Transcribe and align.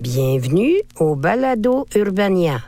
Bienvenue 0.00 0.76
au 1.00 1.16
Balado 1.16 1.84
Urbania. 1.96 2.60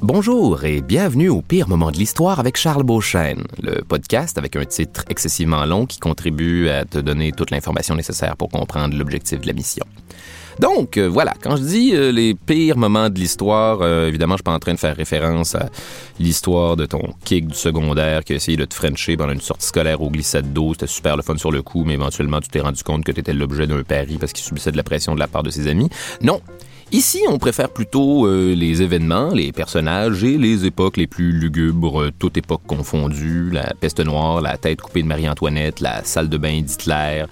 Bonjour 0.00 0.64
et 0.64 0.80
bienvenue 0.80 1.28
au 1.28 1.40
pire 1.40 1.68
moment 1.68 1.92
de 1.92 1.96
l'histoire 1.96 2.40
avec 2.40 2.56
Charles 2.56 2.82
Beauchesne, 2.82 3.44
le 3.62 3.82
podcast 3.82 4.38
avec 4.38 4.56
un 4.56 4.64
titre 4.64 5.04
excessivement 5.08 5.64
long 5.66 5.86
qui 5.86 6.00
contribue 6.00 6.68
à 6.68 6.84
te 6.84 6.98
donner 6.98 7.30
toute 7.30 7.52
l'information 7.52 7.94
nécessaire 7.94 8.36
pour 8.36 8.48
comprendre 8.48 8.96
l'objectif 8.96 9.40
de 9.40 9.46
la 9.46 9.52
mission. 9.52 9.86
Donc, 10.58 10.96
euh, 10.96 11.08
voilà, 11.08 11.34
quand 11.42 11.56
je 11.56 11.62
dis 11.62 11.94
euh, 11.94 12.10
les 12.12 12.34
pires 12.34 12.76
moments 12.76 13.08
de 13.08 13.18
l'histoire, 13.18 13.78
euh, 13.82 14.08
évidemment, 14.08 14.34
je 14.34 14.38
suis 14.38 14.44
pas 14.44 14.52
en 14.52 14.58
train 14.58 14.74
de 14.74 14.78
faire 14.78 14.96
référence 14.96 15.54
à 15.54 15.68
l'histoire 16.18 16.76
de 16.76 16.86
ton 16.86 17.14
kick 17.24 17.48
du 17.48 17.54
secondaire 17.54 18.24
qui 18.24 18.32
a 18.32 18.36
essayé 18.36 18.56
de 18.56 18.64
te 18.64 18.74
frencher 18.74 19.16
pendant 19.16 19.32
une 19.32 19.40
sortie 19.40 19.66
scolaire 19.66 20.00
au 20.00 20.10
glissade 20.10 20.52
d'eau. 20.52 20.72
C'était 20.74 20.86
super 20.86 21.16
le 21.16 21.22
fun 21.22 21.36
sur 21.36 21.52
le 21.52 21.62
coup, 21.62 21.84
mais 21.84 21.94
éventuellement, 21.94 22.40
tu 22.40 22.48
t'es 22.48 22.60
rendu 22.60 22.82
compte 22.82 23.04
que 23.04 23.12
tu 23.12 23.20
étais 23.20 23.32
l'objet 23.32 23.66
d'un 23.66 23.82
pari 23.82 24.18
parce 24.18 24.32
qu'il 24.32 24.44
subissait 24.44 24.72
de 24.72 24.76
la 24.76 24.82
pression 24.82 25.14
de 25.14 25.20
la 25.20 25.28
part 25.28 25.42
de 25.42 25.50
ses 25.50 25.68
amis. 25.68 25.88
Non, 26.22 26.40
Ici, 26.92 27.20
on 27.28 27.38
préfère 27.38 27.68
plutôt 27.68 28.26
euh, 28.26 28.52
les 28.52 28.82
événements, 28.82 29.28
les 29.28 29.52
personnages 29.52 30.24
et 30.24 30.36
les 30.36 30.66
époques 30.66 30.96
les 30.96 31.06
plus 31.06 31.30
lugubres, 31.30 32.02
euh, 32.02 32.10
toutes 32.18 32.36
époques 32.36 32.66
confondues, 32.66 33.48
la 33.52 33.74
peste 33.78 34.00
noire, 34.00 34.40
la 34.40 34.56
tête 34.58 34.80
coupée 34.80 35.04
de 35.04 35.06
Marie-Antoinette, 35.06 35.78
la 35.78 36.02
salle 36.02 36.28
de 36.28 36.36
bain 36.36 36.60
d'Hitler. 36.60 37.26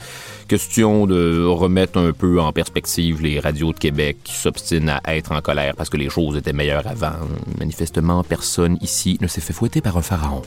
Question 0.46 1.08
de 1.08 1.44
remettre 1.44 1.98
un 1.98 2.12
peu 2.12 2.40
en 2.40 2.52
perspective 2.52 3.20
les 3.20 3.40
radios 3.40 3.72
de 3.72 3.78
Québec 3.78 4.18
qui 4.22 4.34
s'obstinent 4.36 5.00
à 5.02 5.16
être 5.16 5.32
en 5.32 5.40
colère 5.40 5.74
parce 5.74 5.90
que 5.90 5.96
les 5.96 6.08
choses 6.08 6.36
étaient 6.36 6.52
meilleures 6.52 6.86
avant. 6.86 7.16
Manifestement, 7.58 8.22
personne 8.22 8.78
ici 8.80 9.18
ne 9.20 9.26
s'est 9.26 9.40
fait 9.40 9.52
fouetter 9.52 9.80
par 9.80 9.96
un 9.96 10.02
pharaon. 10.02 10.42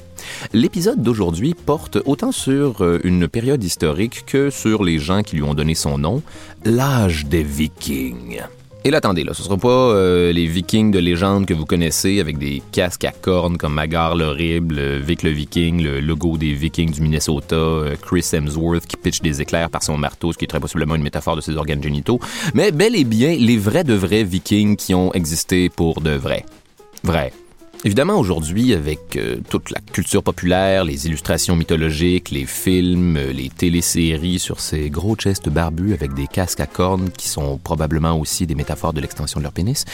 L'épisode 0.54 1.04
d'aujourd'hui 1.04 1.54
porte 1.54 1.98
autant 2.06 2.32
sur 2.32 2.82
euh, 2.82 3.02
une 3.04 3.28
période 3.28 3.62
historique 3.62 4.26
que 4.26 4.50
sur 4.50 4.86
les 4.86 5.00
gens 5.00 5.22
qui 5.22 5.36
lui 5.36 5.44
ont 5.44 5.54
donné 5.54 5.76
son 5.76 5.98
nom, 5.98 6.24
l'âge 6.64 7.26
des 7.26 7.44
Vikings. 7.44 8.42
Et 8.84 8.90
là, 8.90 8.98
attendez, 8.98 9.24
là, 9.24 9.36
ce 9.36 9.44
sera 9.44 9.58
pas 9.58 9.68
euh, 9.68 10.34
les 10.34 10.48
Vikings 10.48 10.90
de 10.90 10.98
légende 10.98 11.46
que 11.46 11.54
vous 11.54 11.66
connaissez 11.66 12.20
avec 12.20 12.40
des 12.40 12.64
casques 12.72 13.06
à 13.06 13.12
cornes 13.12 13.58
comme 13.58 13.76
Magar 13.76 14.16
l'horrible, 14.16 14.80
euh, 14.80 15.00
Vic 15.00 15.22
le 15.22 15.30
Viking, 15.30 15.84
le 15.84 16.00
logo 16.00 16.36
des 16.36 16.54
Vikings 16.54 16.92
du 16.92 17.02
Minnesota, 17.02 17.56
euh, 17.56 17.96
Chris 18.02 18.28
Hemsworth 18.34 18.88
qui 18.88 18.98
pitch 18.98 19.22
des 19.22 19.40
éclairs 19.40 19.70
par 19.70 19.84
son 19.84 20.00
marteau, 20.00 20.34
ce 20.34 20.38
qui 20.40 20.46
est 20.46 20.48
très 20.48 20.60
possiblement 20.60 20.96
une 20.96 21.04
métaphore 21.04 21.36
de 21.36 21.42
ses 21.42 21.58
organes 21.58 21.84
génitaux, 21.84 22.20
mais 22.56 22.72
bel 22.72 22.96
et 22.96 23.04
bien 23.04 23.36
les 23.36 23.58
vrais 23.58 23.84
de 23.84 23.94
vrais 23.94 24.24
Vikings 24.24 24.76
qui 24.76 24.96
ont 24.96 25.14
existé 25.14 25.70
pour 25.70 26.02
de 26.02 26.12
vrai. 26.12 26.44
Vrai. 27.04 27.32
Évidemment, 27.84 28.20
aujourd'hui, 28.20 28.76
avec 28.76 29.16
euh, 29.16 29.38
toute 29.50 29.72
la 29.72 29.80
culture 29.80 30.22
populaire, 30.22 30.84
les 30.84 31.08
illustrations 31.08 31.56
mythologiques, 31.56 32.30
les 32.30 32.46
films, 32.46 33.18
euh, 33.18 33.34
les 33.34 33.50
téléséries 33.50 34.38
sur 34.38 34.60
ces 34.60 34.92
gros 34.92 35.16
chests 35.16 35.50
barbus 35.50 35.94
avec 35.94 36.14
des 36.14 36.28
casques 36.28 36.60
à 36.60 36.68
cornes 36.68 37.10
qui 37.10 37.28
sont 37.28 37.58
probablement 37.58 38.20
aussi 38.20 38.46
des 38.46 38.54
métaphores 38.54 38.94
de 38.94 39.02
l'extension 39.02 39.40
de 39.40 39.44
leur 39.44 39.52
pénis, 39.52 39.86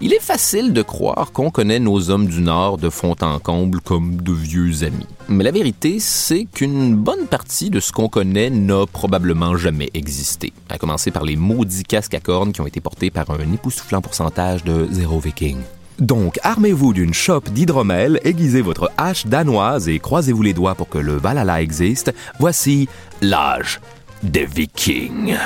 il 0.00 0.12
est 0.12 0.20
facile 0.20 0.72
de 0.72 0.82
croire 0.82 1.30
qu'on 1.30 1.52
connaît 1.52 1.78
nos 1.78 2.10
hommes 2.10 2.26
du 2.26 2.40
Nord 2.40 2.78
de 2.78 2.90
fond 2.90 3.14
en 3.20 3.38
comble 3.38 3.80
comme 3.80 4.16
de 4.22 4.32
vieux 4.32 4.82
amis. 4.82 5.06
Mais 5.28 5.44
la 5.44 5.52
vérité, 5.52 6.00
c'est 6.00 6.46
qu'une 6.46 6.96
bonne 6.96 7.28
partie 7.28 7.70
de 7.70 7.78
ce 7.78 7.92
qu'on 7.92 8.08
connaît 8.08 8.50
n'a 8.50 8.86
probablement 8.86 9.56
jamais 9.56 9.90
existé, 9.94 10.52
à 10.68 10.78
commencer 10.78 11.12
par 11.12 11.22
les 11.22 11.36
maudits 11.36 11.84
casques 11.84 12.14
à 12.14 12.20
cornes 12.20 12.50
qui 12.50 12.60
ont 12.60 12.66
été 12.66 12.80
portés 12.80 13.12
par 13.12 13.30
un 13.30 13.52
époustouflant 13.52 14.00
pourcentage 14.00 14.64
de 14.64 14.88
zéro 14.90 15.20
viking. 15.20 15.58
Donc, 15.98 16.38
armez-vous 16.42 16.92
d'une 16.92 17.14
chope 17.14 17.48
d'hydromel, 17.50 18.20
aiguisez 18.24 18.60
votre 18.60 18.90
hache 18.98 19.26
danoise 19.26 19.88
et 19.88 19.98
croisez-vous 19.98 20.42
les 20.42 20.52
doigts 20.52 20.74
pour 20.74 20.88
que 20.88 20.98
le 20.98 21.14
Valhalla 21.14 21.62
existe. 21.62 22.12
Voici 22.38 22.88
l'âge 23.22 23.80
des 24.22 24.44
Vikings. 24.44 25.36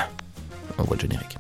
On 0.79 0.85
voit 0.85 0.97
le 0.97 1.03
générique. 1.03 1.37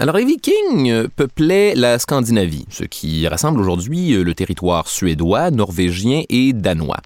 Alors, 0.00 0.16
les 0.16 0.24
Vikings 0.24 1.08
peuplaient 1.08 1.74
la 1.74 1.98
Scandinavie, 1.98 2.66
ce 2.70 2.84
qui 2.84 3.26
rassemble 3.26 3.60
aujourd'hui 3.60 4.14
euh, 4.14 4.22
le 4.22 4.32
territoire 4.32 4.86
suédois, 4.86 5.50
norvégien 5.50 6.22
et 6.28 6.52
danois. 6.52 6.98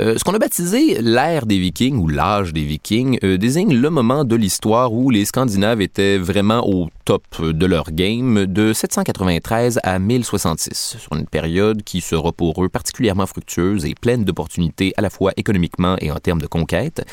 Euh, 0.00 0.18
ce 0.18 0.24
qu'on 0.24 0.34
a 0.34 0.40
baptisé 0.40 1.00
l'ère 1.00 1.46
des 1.46 1.60
Vikings 1.60 1.96
ou 1.98 2.08
l'âge 2.08 2.52
des 2.52 2.64
Vikings 2.64 3.20
euh, 3.22 3.38
désigne 3.38 3.72
le 3.74 3.90
moment 3.90 4.24
de 4.24 4.34
l'histoire 4.34 4.92
où 4.92 5.10
les 5.10 5.24
Scandinaves 5.24 5.80
étaient 5.80 6.18
vraiment 6.18 6.66
au 6.68 6.88
top 7.04 7.22
de 7.40 7.66
leur 7.66 7.92
game 7.92 8.46
de 8.46 8.72
793 8.72 9.78
à 9.84 10.00
1066, 10.00 10.96
sur 10.98 11.12
une 11.12 11.26
période 11.26 11.84
qui 11.84 12.00
sera 12.00 12.32
pour 12.32 12.64
eux 12.64 12.68
particulièrement 12.68 13.26
fructueuse 13.26 13.84
et 13.84 13.94
pleine 13.94 14.24
d'opportunités 14.24 14.94
à 14.96 15.00
la 15.00 15.10
fois 15.10 15.30
économiquement 15.36 15.94
et 16.00 16.10
en 16.10 16.16
termes 16.16 16.40
de 16.40 16.48
conquête. 16.48 17.04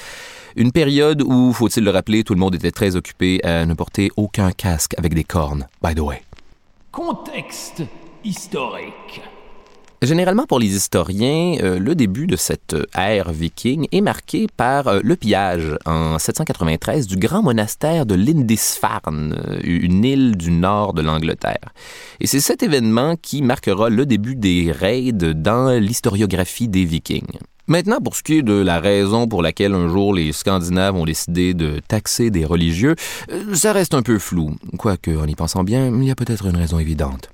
Une 0.55 0.71
période 0.71 1.21
où, 1.21 1.53
faut-il 1.53 1.83
le 1.83 1.91
rappeler, 1.91 2.23
tout 2.23 2.33
le 2.33 2.39
monde 2.39 2.55
était 2.55 2.71
très 2.71 2.95
occupé 2.95 3.43
à 3.43 3.65
ne 3.65 3.73
porter 3.73 4.09
aucun 4.15 4.51
casque 4.51 4.95
avec 4.97 5.13
des 5.13 5.23
cornes, 5.23 5.67
by 5.83 5.93
the 5.95 5.99
way. 5.99 6.21
Contexte 6.91 7.83
historique. 8.23 9.21
Généralement, 10.01 10.45
pour 10.45 10.59
les 10.59 10.77
historiens, 10.77 11.57
euh, 11.61 11.77
le 11.77 11.93
début 11.93 12.25
de 12.25 12.37
cette 12.37 12.73
ère 12.95 13.33
viking 13.33 13.85
est 13.91 13.99
marqué 13.99 14.47
par 14.55 14.87
euh, 14.87 15.01
le 15.03 15.17
pillage 15.17 15.75
en 15.85 16.17
793 16.17 17.05
du 17.05 17.17
grand 17.17 17.43
monastère 17.43 18.05
de 18.05 18.15
Lindisfarne, 18.15 19.35
euh, 19.49 19.59
une 19.61 20.05
île 20.05 20.37
du 20.37 20.51
nord 20.51 20.93
de 20.93 21.01
l'Angleterre. 21.01 21.73
Et 22.21 22.27
c'est 22.27 22.39
cet 22.39 22.63
événement 22.63 23.17
qui 23.21 23.41
marquera 23.41 23.89
le 23.89 24.05
début 24.05 24.37
des 24.37 24.71
raids 24.71 25.11
dans 25.11 25.77
l'historiographie 25.77 26.69
des 26.69 26.85
vikings. 26.85 27.37
Maintenant, 27.67 27.99
pour 27.99 28.15
ce 28.15 28.23
qui 28.23 28.37
est 28.37 28.41
de 28.41 28.53
la 28.53 28.79
raison 28.79 29.27
pour 29.27 29.41
laquelle 29.41 29.73
un 29.73 29.89
jour 29.89 30.13
les 30.13 30.31
Scandinaves 30.31 30.95
ont 30.95 31.05
décidé 31.05 31.53
de 31.53 31.81
taxer 31.85 32.29
des 32.31 32.45
religieux, 32.45 32.95
ça 33.53 33.73
reste 33.73 33.93
un 33.93 34.01
peu 34.01 34.17
flou. 34.17 34.55
Quoique, 34.77 35.11
en 35.11 35.27
y 35.27 35.35
pensant 35.35 35.65
bien, 35.65 35.93
il 35.93 36.05
y 36.05 36.09
a 36.09 36.15
peut-être 36.15 36.45
une 36.45 36.55
raison 36.55 36.79
évidente. 36.79 37.29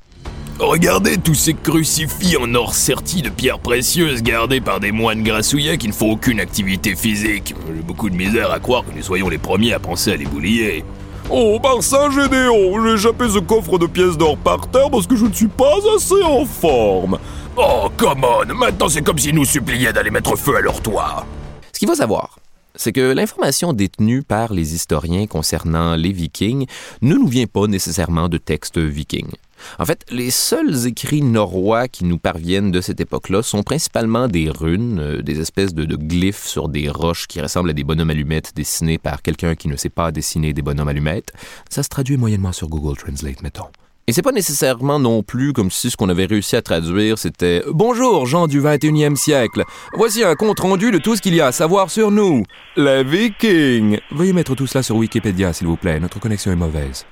Regardez 0.60 1.18
tous 1.18 1.36
ces 1.36 1.54
crucifix 1.54 2.38
en 2.38 2.56
or 2.56 2.75
sertis 2.75 3.22
de 3.22 3.30
pierres 3.30 3.60
précieuses 3.60 4.24
gardés 4.24 4.62
par 4.62 4.80
des 4.80 4.94
moines 4.94 5.22
grassouillets 5.22 5.78
qui 5.78 5.90
ne 5.90 5.94
font 5.94 6.12
aucune 6.12 6.40
activité 6.40 6.96
physique. 6.96 7.54
J'ai 7.68 7.81
beaucoup 7.81 8.10
de 8.10 8.16
misère 8.16 8.52
à 8.52 8.60
croire 8.60 8.86
que 8.86 8.96
nous 8.96 9.04
soyons 9.04 9.28
les 9.28 9.38
premiers 9.38 9.74
à 9.74 9.80
penser 9.80 10.13
à 10.13 10.16
les 10.16 10.25
boulier. 10.25 10.86
Oh, 11.30 11.60
par 11.62 11.84
Saint 11.84 12.10
Gédéon, 12.10 12.86
j'ai 12.86 12.94
échappé 12.94 13.28
ce 13.28 13.40
coffre 13.40 13.78
de 13.78 13.86
pièces 13.86 14.18
d'or 14.18 14.38
par 14.38 14.69
terre 14.72 14.90
parce 14.90 15.07
que 15.07 15.18
je 15.18 15.25
ne 15.25 15.34
suis 15.34 15.50
pas 15.50 15.75
assez 15.94 16.24
en 16.24 16.46
forme. 16.46 17.18
Oh, 17.58 17.90
come 17.98 18.24
on, 18.24 18.54
maintenant 18.54 18.88
c'est 18.88 19.01
comme 19.01 19.18
s'ils 19.18 19.36
nous 19.36 19.44
suppliaient 19.44 19.92
d'aller 19.92 20.12
mettre 20.12 20.38
feu 20.38 20.56
à 20.56 20.62
leur 20.62 20.81
toit. 20.81 21.25
Ce 21.74 21.80
qu'il 21.80 21.90
faut 21.90 21.96
savoir, 21.96 22.40
c'est 22.75 22.94
que 22.94 23.12
l'information 23.12 23.74
détenue 23.74 24.24
par 24.24 24.54
les 24.54 24.74
historiens 24.74 25.28
concernant 25.28 25.98
les 25.98 26.13
Vikings 26.13 26.66
ne 27.01 27.16
nous 27.16 27.28
vient 27.28 27.48
pas 27.48 27.68
nécessairement 27.68 28.30
de 28.30 28.38
textes 28.38 28.78
vikings. 28.78 29.31
En 29.80 29.86
fait, 29.86 30.06
les 30.10 30.31
seuls 30.31 30.88
écrits 30.88 31.22
norrois 31.22 31.88
qui 31.88 32.06
nous 32.06 32.18
parviennent 32.18 32.72
de 32.72 32.81
cette 32.81 33.00
époque-là 33.00 33.44
sont 33.44 33.63
principalement 33.63 34.28
des 34.28 34.50
runes, 34.50 35.00
euh, 35.00 35.22
des 35.22 35.40
espèces 35.40 35.74
de, 35.74 35.86
de, 35.86 35.96
glyphes 35.96 36.46
sur 36.46 36.69
des 36.69 36.90
roches 36.90 37.28
qui 37.28 37.42
ressemblent 37.42 37.69
à 37.69 37.74
des 37.74 37.84
bonhommes 37.84 38.10
allumettes 38.10 38.54
dessinés 38.56 38.98
par 38.98 39.22
quelqu'un 39.22 39.56
qui 39.56 39.68
ne 39.68 39.75
sait 39.75 39.90
pas 39.90 40.12
dessiner 40.12 40.54
des 40.54 40.62
bonhommes 40.62 40.88
allumettes. 40.88 41.34
Ça 41.69 41.84
se 41.84 41.90
traduit 41.90 42.18
moyennement 42.18 42.52
sur 42.52 42.68
Google 42.68 42.98
Translate, 42.98 43.42
mettons. 43.42 43.68
Et 44.07 44.13
c'est 44.13 44.22
pas 44.22 44.31
nécessairement 44.31 45.00
non 45.00 45.24
plus 45.24 45.52
comme 45.52 45.72
si 45.72 45.90
ce 45.90 45.98
qu'on 45.98 46.10
avait 46.10 46.25
réussi 46.25 46.56
à 46.56 46.62
traduire 46.62 47.18
c'était 47.18 47.63
Bonjour, 47.68 48.28
gens 48.28 48.46
du 48.46 48.62
21e 48.62 49.16
siècle. 49.16 49.63
Voici 49.94 50.24
un 50.24 50.36
compte 50.36 50.60
rendu 50.60 50.92
de 50.92 51.00
tout 51.00 51.16
ce 51.16 51.24
qu'il 51.24 51.34
y 51.34 51.42
a 51.42 51.48
à 51.48 51.51
savoir 51.51 51.90
sur 51.90 52.12
nous. 52.12 52.44
Les 52.78 53.04
Vikings. 53.04 54.00
Veuillez 54.12 54.34
mettre 54.34 54.54
tout 54.54 54.68
cela 54.68 54.84
sur 54.84 54.96
Wikipédia, 54.98 55.54
s'il 55.54 55.66
vous 55.66 55.78
plaît. 55.78 56.00
Notre 56.00 56.19
connexion 56.19 56.51
est 56.51 56.56
mauvaise. 56.56 57.04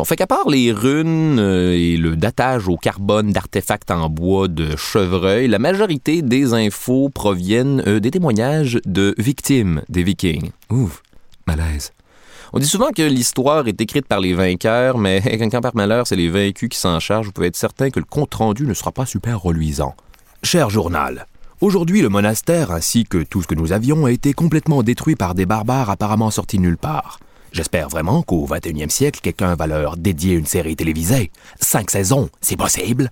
Bon, 0.00 0.04
fait 0.06 0.16
qu'à 0.16 0.26
part 0.26 0.48
les 0.48 0.72
runes 0.72 1.38
euh, 1.38 1.74
et 1.74 1.98
le 1.98 2.16
datage 2.16 2.68
au 2.68 2.78
carbone 2.78 3.32
d'artefacts 3.32 3.90
en 3.90 4.08
bois 4.08 4.48
de 4.48 4.74
chevreuil, 4.74 5.46
la 5.46 5.58
majorité 5.58 6.22
des 6.22 6.54
infos 6.54 7.10
proviennent 7.10 7.82
euh, 7.86 8.00
des 8.00 8.10
témoignages 8.10 8.78
de 8.86 9.14
victimes 9.18 9.82
des 9.90 10.02
Vikings. 10.02 10.52
Ouf, 10.70 11.02
malaise. 11.46 11.92
On 12.54 12.58
dit 12.58 12.66
souvent 12.66 12.92
que 12.96 13.02
l'histoire 13.02 13.68
est 13.68 13.78
écrite 13.78 14.06
par 14.06 14.20
les 14.20 14.32
vainqueurs, 14.32 14.96
mais 14.96 15.20
quand 15.52 15.60
par 15.60 15.76
malheur 15.76 16.06
c'est 16.06 16.16
les 16.16 16.30
vaincus 16.30 16.70
qui 16.70 16.78
s'en 16.78 16.98
chargent, 16.98 17.26
vous 17.26 17.32
pouvez 17.32 17.48
être 17.48 17.56
certain 17.56 17.90
que 17.90 18.00
le 18.00 18.06
compte-rendu 18.06 18.66
ne 18.66 18.72
sera 18.72 18.92
pas 18.92 19.04
super 19.04 19.38
reluisant. 19.42 19.94
Cher 20.42 20.70
journal, 20.70 21.26
aujourd'hui 21.60 22.00
le 22.00 22.08
monastère 22.08 22.70
ainsi 22.70 23.04
que 23.04 23.22
tout 23.22 23.42
ce 23.42 23.46
que 23.46 23.54
nous 23.54 23.72
avions 23.72 24.06
a 24.06 24.10
été 24.10 24.32
complètement 24.32 24.82
détruit 24.82 25.16
par 25.16 25.34
des 25.34 25.44
barbares 25.44 25.90
apparemment 25.90 26.30
sortis 26.30 26.58
nulle 26.58 26.78
part. 26.78 27.18
J'espère 27.52 27.88
vraiment 27.88 28.22
qu'au 28.22 28.46
21e 28.46 28.90
siècle, 28.90 29.20
quelqu'un 29.22 29.54
va 29.56 29.66
leur 29.66 29.96
dédier 29.96 30.34
une 30.34 30.46
série 30.46 30.76
télévisée. 30.76 31.30
Cinq 31.58 31.90
saisons, 31.90 32.28
c'est 32.40 32.56
possible? 32.56 33.10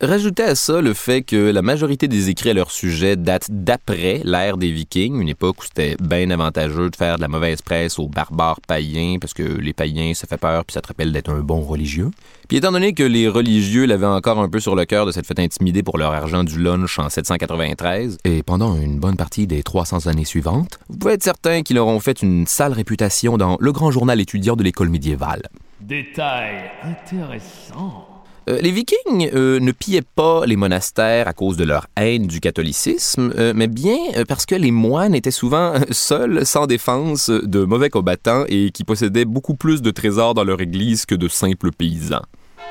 Rajoutez 0.00 0.44
à 0.44 0.54
ça 0.54 0.80
le 0.80 0.94
fait 0.94 1.22
que 1.22 1.50
la 1.50 1.60
majorité 1.60 2.06
des 2.06 2.28
écrits 2.28 2.50
à 2.50 2.54
leur 2.54 2.70
sujet 2.70 3.16
datent 3.16 3.48
d'après 3.50 4.20
l'ère 4.22 4.56
des 4.56 4.70
Vikings, 4.70 5.20
une 5.20 5.28
époque 5.28 5.60
où 5.60 5.64
c'était 5.64 5.96
bien 6.00 6.30
avantageux 6.30 6.88
de 6.88 6.94
faire 6.94 7.16
de 7.16 7.20
la 7.20 7.26
mauvaise 7.26 7.62
presse 7.62 7.98
aux 7.98 8.06
barbares 8.06 8.60
païens, 8.60 9.18
parce 9.20 9.34
que 9.34 9.42
les 9.42 9.72
païens, 9.72 10.14
ça 10.14 10.28
fait 10.28 10.36
peur, 10.36 10.64
puis 10.64 10.74
ça 10.74 10.82
te 10.82 10.86
rappelle 10.86 11.10
d'être 11.10 11.30
un 11.30 11.40
bon 11.40 11.62
religieux. 11.62 12.12
Puis 12.46 12.58
étant 12.58 12.70
donné 12.70 12.92
que 12.92 13.02
les 13.02 13.26
religieux 13.26 13.86
l'avaient 13.86 14.06
encore 14.06 14.38
un 14.38 14.48
peu 14.48 14.60
sur 14.60 14.76
le 14.76 14.84
cœur 14.84 15.04
de 15.04 15.10
cette 15.10 15.26
fête 15.26 15.40
intimidée 15.40 15.82
pour 15.82 15.98
leur 15.98 16.12
argent 16.12 16.44
du 16.44 16.62
lunch 16.62 17.00
en 17.00 17.08
793, 17.08 18.18
et 18.24 18.44
pendant 18.44 18.76
une 18.76 19.00
bonne 19.00 19.16
partie 19.16 19.48
des 19.48 19.64
300 19.64 20.06
années 20.06 20.24
suivantes, 20.24 20.78
vous 20.88 20.96
pouvez 20.96 21.14
être 21.14 21.24
certain 21.24 21.62
qu'ils 21.62 21.74
leur 21.74 21.88
ont 21.88 21.98
fait 21.98 22.22
une 22.22 22.46
sale 22.46 22.72
réputation 22.72 23.36
dans 23.36 23.56
le 23.58 23.72
grand 23.72 23.90
journal 23.90 24.20
étudiant 24.20 24.54
de 24.54 24.62
l'école 24.62 24.90
médiévale. 24.90 25.42
Détail 25.80 26.70
intéressant. 26.84 28.17
Euh, 28.48 28.60
les 28.62 28.70
Vikings 28.70 29.30
euh, 29.34 29.60
ne 29.60 29.72
pillaient 29.72 30.00
pas 30.00 30.46
les 30.46 30.56
monastères 30.56 31.28
à 31.28 31.34
cause 31.34 31.58
de 31.58 31.64
leur 31.64 31.86
haine 31.96 32.26
du 32.26 32.40
catholicisme, 32.40 33.32
euh, 33.36 33.52
mais 33.54 33.66
bien 33.66 33.98
parce 34.26 34.46
que 34.46 34.54
les 34.54 34.70
moines 34.70 35.14
étaient 35.14 35.30
souvent 35.30 35.74
seuls, 35.90 36.46
sans 36.46 36.66
défense, 36.66 37.28
de 37.28 37.64
mauvais 37.64 37.90
combattants 37.90 38.44
et 38.48 38.70
qui 38.70 38.84
possédaient 38.84 39.26
beaucoup 39.26 39.54
plus 39.54 39.82
de 39.82 39.90
trésors 39.90 40.32
dans 40.32 40.44
leur 40.44 40.60
église 40.62 41.04
que 41.04 41.14
de 41.14 41.28
simples 41.28 41.72
paysans. 41.72 42.22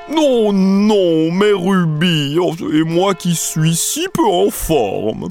Non, 0.09 0.51
non, 0.51 1.31
mais 1.31 1.51
Ruby, 1.51 2.38
oh, 2.39 2.56
et 2.74 2.83
moi 2.83 3.13
qui 3.13 3.35
suis 3.35 3.75
si 3.75 4.07
peu 4.13 4.25
en 4.25 4.50
forme. 4.50 5.29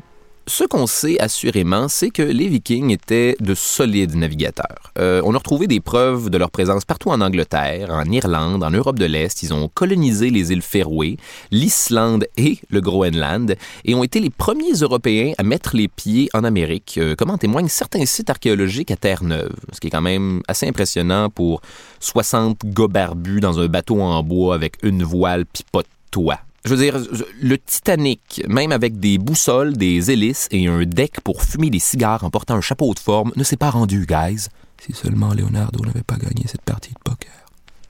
Ce 0.49 0.63
qu'on 0.63 0.87
sait 0.87 1.19
assurément, 1.19 1.89
c'est 1.89 2.11
que 2.11 2.23
les 2.23 2.47
Vikings 2.47 2.93
étaient 2.93 3.37
de 3.41 3.53
solides 3.57 4.15
navigateurs. 4.15 4.93
Euh, 4.97 5.21
on 5.25 5.35
a 5.35 5.39
retrouvé 5.39 5.67
des 5.67 5.81
preuves 5.81 6.31
de 6.31 6.39
leur 6.39 6.53
présence 6.53 6.85
partout 6.85 7.11
en 7.11 7.21
Angleterre, 7.21 7.91
en 7.91 8.05
Irlande, 8.05 8.63
en 8.63 8.71
Europe 8.71 8.97
de 8.97 9.07
l'Est. 9.07 9.43
Ils 9.43 9.53
ont 9.53 9.69
colonisé 9.69 10.31
les 10.31 10.53
îles 10.53 10.63
Féroé, 10.63 11.17
l'Islande 11.51 12.29
et 12.37 12.61
le 12.71 12.81
Groenland, 12.81 13.57
et 13.85 13.97
ont 13.97 14.05
été 14.05 14.21
les 14.21 14.31
premiers 14.31 14.75
Européens 14.75 15.33
à 15.37 15.43
mettre 15.43 15.75
les 15.75 15.89
pieds 15.89 16.31
en 16.33 16.45
Amérique, 16.45 16.97
euh, 16.99 17.17
comme 17.17 17.31
en 17.31 17.39
témoignent 17.39 17.67
certains 17.67 18.07
sites 18.07 18.31
archéologiques 18.31 18.93
à 18.93 18.97
Terre-Neuve, 18.97 19.57
ce 19.73 19.81
qui 19.81 19.89
est 19.89 19.91
quand 19.91 20.01
même 20.01 20.43
assez 20.47 20.69
impressionnant 20.69 21.29
pour 21.29 21.61
60 21.99 22.65
gars 22.67 22.87
barbus 22.87 23.41
dans 23.41 23.59
un 23.59 23.67
bateau 23.67 24.01
en 24.01 24.23
bois 24.23 24.55
avec 24.55 24.77
une 24.85 25.03
voile 25.03 25.45
pis 25.45 25.65
pas 25.73 25.83
de 25.83 25.89
toit. 26.13 26.39
Je 26.67 26.75
veux 26.75 26.83
dire, 26.83 26.99
le 27.41 27.59
Titanic, 27.59 28.43
même 28.49 28.73
avec 28.73 28.99
des 28.99 29.19
boussoles, 29.19 29.77
des 29.77 30.11
hélices 30.11 30.49
et 30.51 30.67
un 30.67 30.83
deck 30.85 31.21
pour 31.21 31.45
fumer 31.45 31.71
des 31.71 31.79
cigares 31.79 32.25
en 32.25 32.31
portant 32.31 32.57
un 32.57 32.61
chapeau 32.61 32.93
de 32.93 32.99
forme, 32.99 33.31
ne 33.37 33.45
s'est 33.45 33.57
pas 33.57 33.71
rendu, 33.71 34.05
guys. 34.05 34.49
Si 34.85 34.93
seulement 34.93 35.33
Leonardo 35.33 35.85
n'avait 35.85 36.03
pas 36.03 36.17
gagné 36.17 36.43
cette 36.49 36.63
partie 36.63 36.93
de 36.93 36.99
poker. 37.05 37.46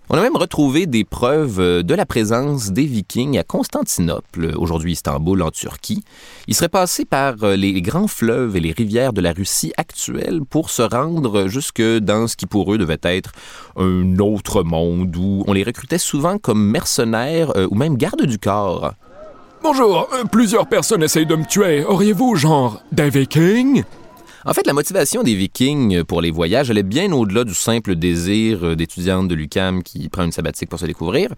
On 0.09 0.17
a 0.17 0.23
même 0.23 0.37
retrouvé 0.37 0.87
des 0.87 1.03
preuves 1.03 1.83
de 1.83 1.95
la 1.95 2.07
présence 2.07 2.71
des 2.71 2.85
Vikings 2.85 3.39
à 3.39 3.43
Constantinople, 3.43 4.53
aujourd'hui 4.57 4.93
Istanbul 4.93 5.43
en 5.43 5.51
Turquie. 5.51 6.05
Ils 6.47 6.55
seraient 6.55 6.69
passés 6.69 7.05
par 7.05 7.35
les 7.35 7.83
grands 7.83 8.07
fleuves 8.07 8.57
et 8.57 8.61
les 8.61 8.71
rivières 8.71 9.13
de 9.13 9.21
la 9.21 9.33
Russie 9.33 9.73
actuelle 9.77 10.43
pour 10.49 10.71
se 10.71 10.83
rendre 10.83 11.49
jusque 11.49 11.83
dans 11.83 12.29
ce 12.29 12.37
qui 12.37 12.47
pour 12.47 12.73
eux 12.73 12.79
devait 12.79 13.01
être 13.03 13.33
un 13.77 14.19
autre 14.21 14.63
monde 14.63 15.17
où 15.17 15.43
on 15.49 15.53
les 15.53 15.65
recrutait 15.65 15.99
souvent 15.99 16.39
comme 16.39 16.71
mercenaires 16.71 17.51
euh, 17.57 17.67
ou 17.73 17.75
même 17.75 17.97
gardes 17.97 18.27
du 18.27 18.39
corps. 18.39 18.93
Bonjour, 19.61 20.09
euh, 20.15 20.23
plusieurs 20.31 20.69
personnes 20.69 21.03
essayent 21.03 21.27
de 21.27 21.35
me 21.35 21.45
tuer. 21.45 21.85
Auriez-vous, 21.85 22.37
genre, 22.37 22.81
des 22.93 23.11
Vikings? 23.11 23.83
En 24.47 24.55
fait, 24.55 24.67
la 24.67 24.73
motivation 24.73 25.25
des 25.25 25.35
Vikings 25.35 26.05
pour 26.05 26.21
les 26.21 26.31
voyages 26.31 26.71
allait 26.71 26.85
bien 26.85 27.11
au-delà 27.11 27.43
du 27.43 27.53
simple 27.53 27.97
désir 27.97 28.77
d'étudiante 28.77 29.27
de 29.27 29.35
l'UCAM 29.35 29.83
qui 29.83 30.09
prend 30.09 30.23
une 30.23 30.31
sabbatique 30.31 30.69
pour 30.69 30.79
se 30.79 30.87
découvrir. 30.87 31.35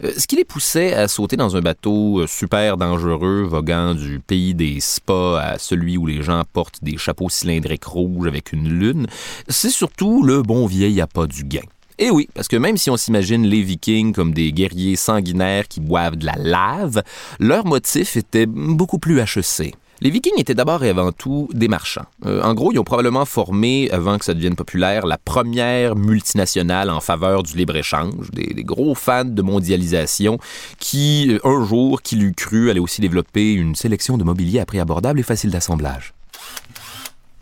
Ce 0.00 0.28
qui 0.28 0.36
les 0.36 0.44
poussait 0.44 0.94
à 0.94 1.08
sauter 1.08 1.36
dans 1.36 1.56
un 1.56 1.60
bateau 1.60 2.24
super 2.28 2.76
dangereux, 2.76 3.42
voguant 3.42 3.94
du 3.94 4.20
pays 4.20 4.54
des 4.54 4.78
spas 4.78 5.40
à 5.40 5.58
celui 5.58 5.96
où 5.96 6.06
les 6.06 6.22
gens 6.22 6.42
portent 6.52 6.82
des 6.82 6.98
chapeaux 6.98 7.28
cylindriques 7.28 7.84
rouges 7.84 8.28
avec 8.28 8.52
une 8.52 8.68
lune, 8.68 9.08
c'est 9.48 9.70
surtout 9.70 10.22
le 10.22 10.42
bon 10.42 10.66
vieil 10.66 11.00
appât 11.00 11.26
du 11.26 11.42
gain. 11.42 11.66
Et 11.98 12.10
oui, 12.10 12.28
parce 12.32 12.46
que 12.46 12.56
même 12.56 12.76
si 12.76 12.90
on 12.90 12.96
s'imagine 12.96 13.44
les 13.44 13.62
Vikings 13.62 14.12
comme 14.12 14.32
des 14.32 14.52
guerriers 14.52 14.96
sanguinaires 14.96 15.66
qui 15.66 15.80
boivent 15.80 16.16
de 16.16 16.26
la 16.26 16.36
lave, 16.36 17.02
leur 17.40 17.66
motif 17.66 18.16
était 18.16 18.46
beaucoup 18.46 18.98
plus 18.98 19.18
HEC. 19.20 19.74
Les 20.02 20.10
Vikings 20.10 20.32
étaient 20.36 20.56
d'abord 20.56 20.82
et 20.82 20.88
avant 20.88 21.12
tout 21.12 21.48
des 21.52 21.68
marchands. 21.68 22.06
Euh, 22.26 22.42
en 22.42 22.54
gros, 22.54 22.72
ils 22.72 22.78
ont 22.80 22.82
probablement 22.82 23.24
formé, 23.24 23.88
avant 23.92 24.18
que 24.18 24.24
ça 24.24 24.34
devienne 24.34 24.56
populaire, 24.56 25.06
la 25.06 25.16
première 25.16 25.94
multinationale 25.94 26.90
en 26.90 27.00
faveur 27.00 27.44
du 27.44 27.56
libre-échange, 27.56 28.32
des, 28.32 28.52
des, 28.52 28.64
gros 28.64 28.96
fans 28.96 29.24
de 29.24 29.42
mondialisation 29.42 30.38
qui, 30.80 31.28
euh, 31.30 31.38
un 31.48 31.64
jour, 31.64 32.02
qui 32.02 32.16
l'eût 32.16 32.34
cru, 32.34 32.68
allaient 32.68 32.80
aussi 32.80 33.00
développer 33.00 33.52
une 33.52 33.76
sélection 33.76 34.18
de 34.18 34.24
mobilier 34.24 34.58
à 34.58 34.66
prix 34.66 34.80
abordable 34.80 35.20
et 35.20 35.22
facile 35.22 35.52
d'assemblage. 35.52 36.14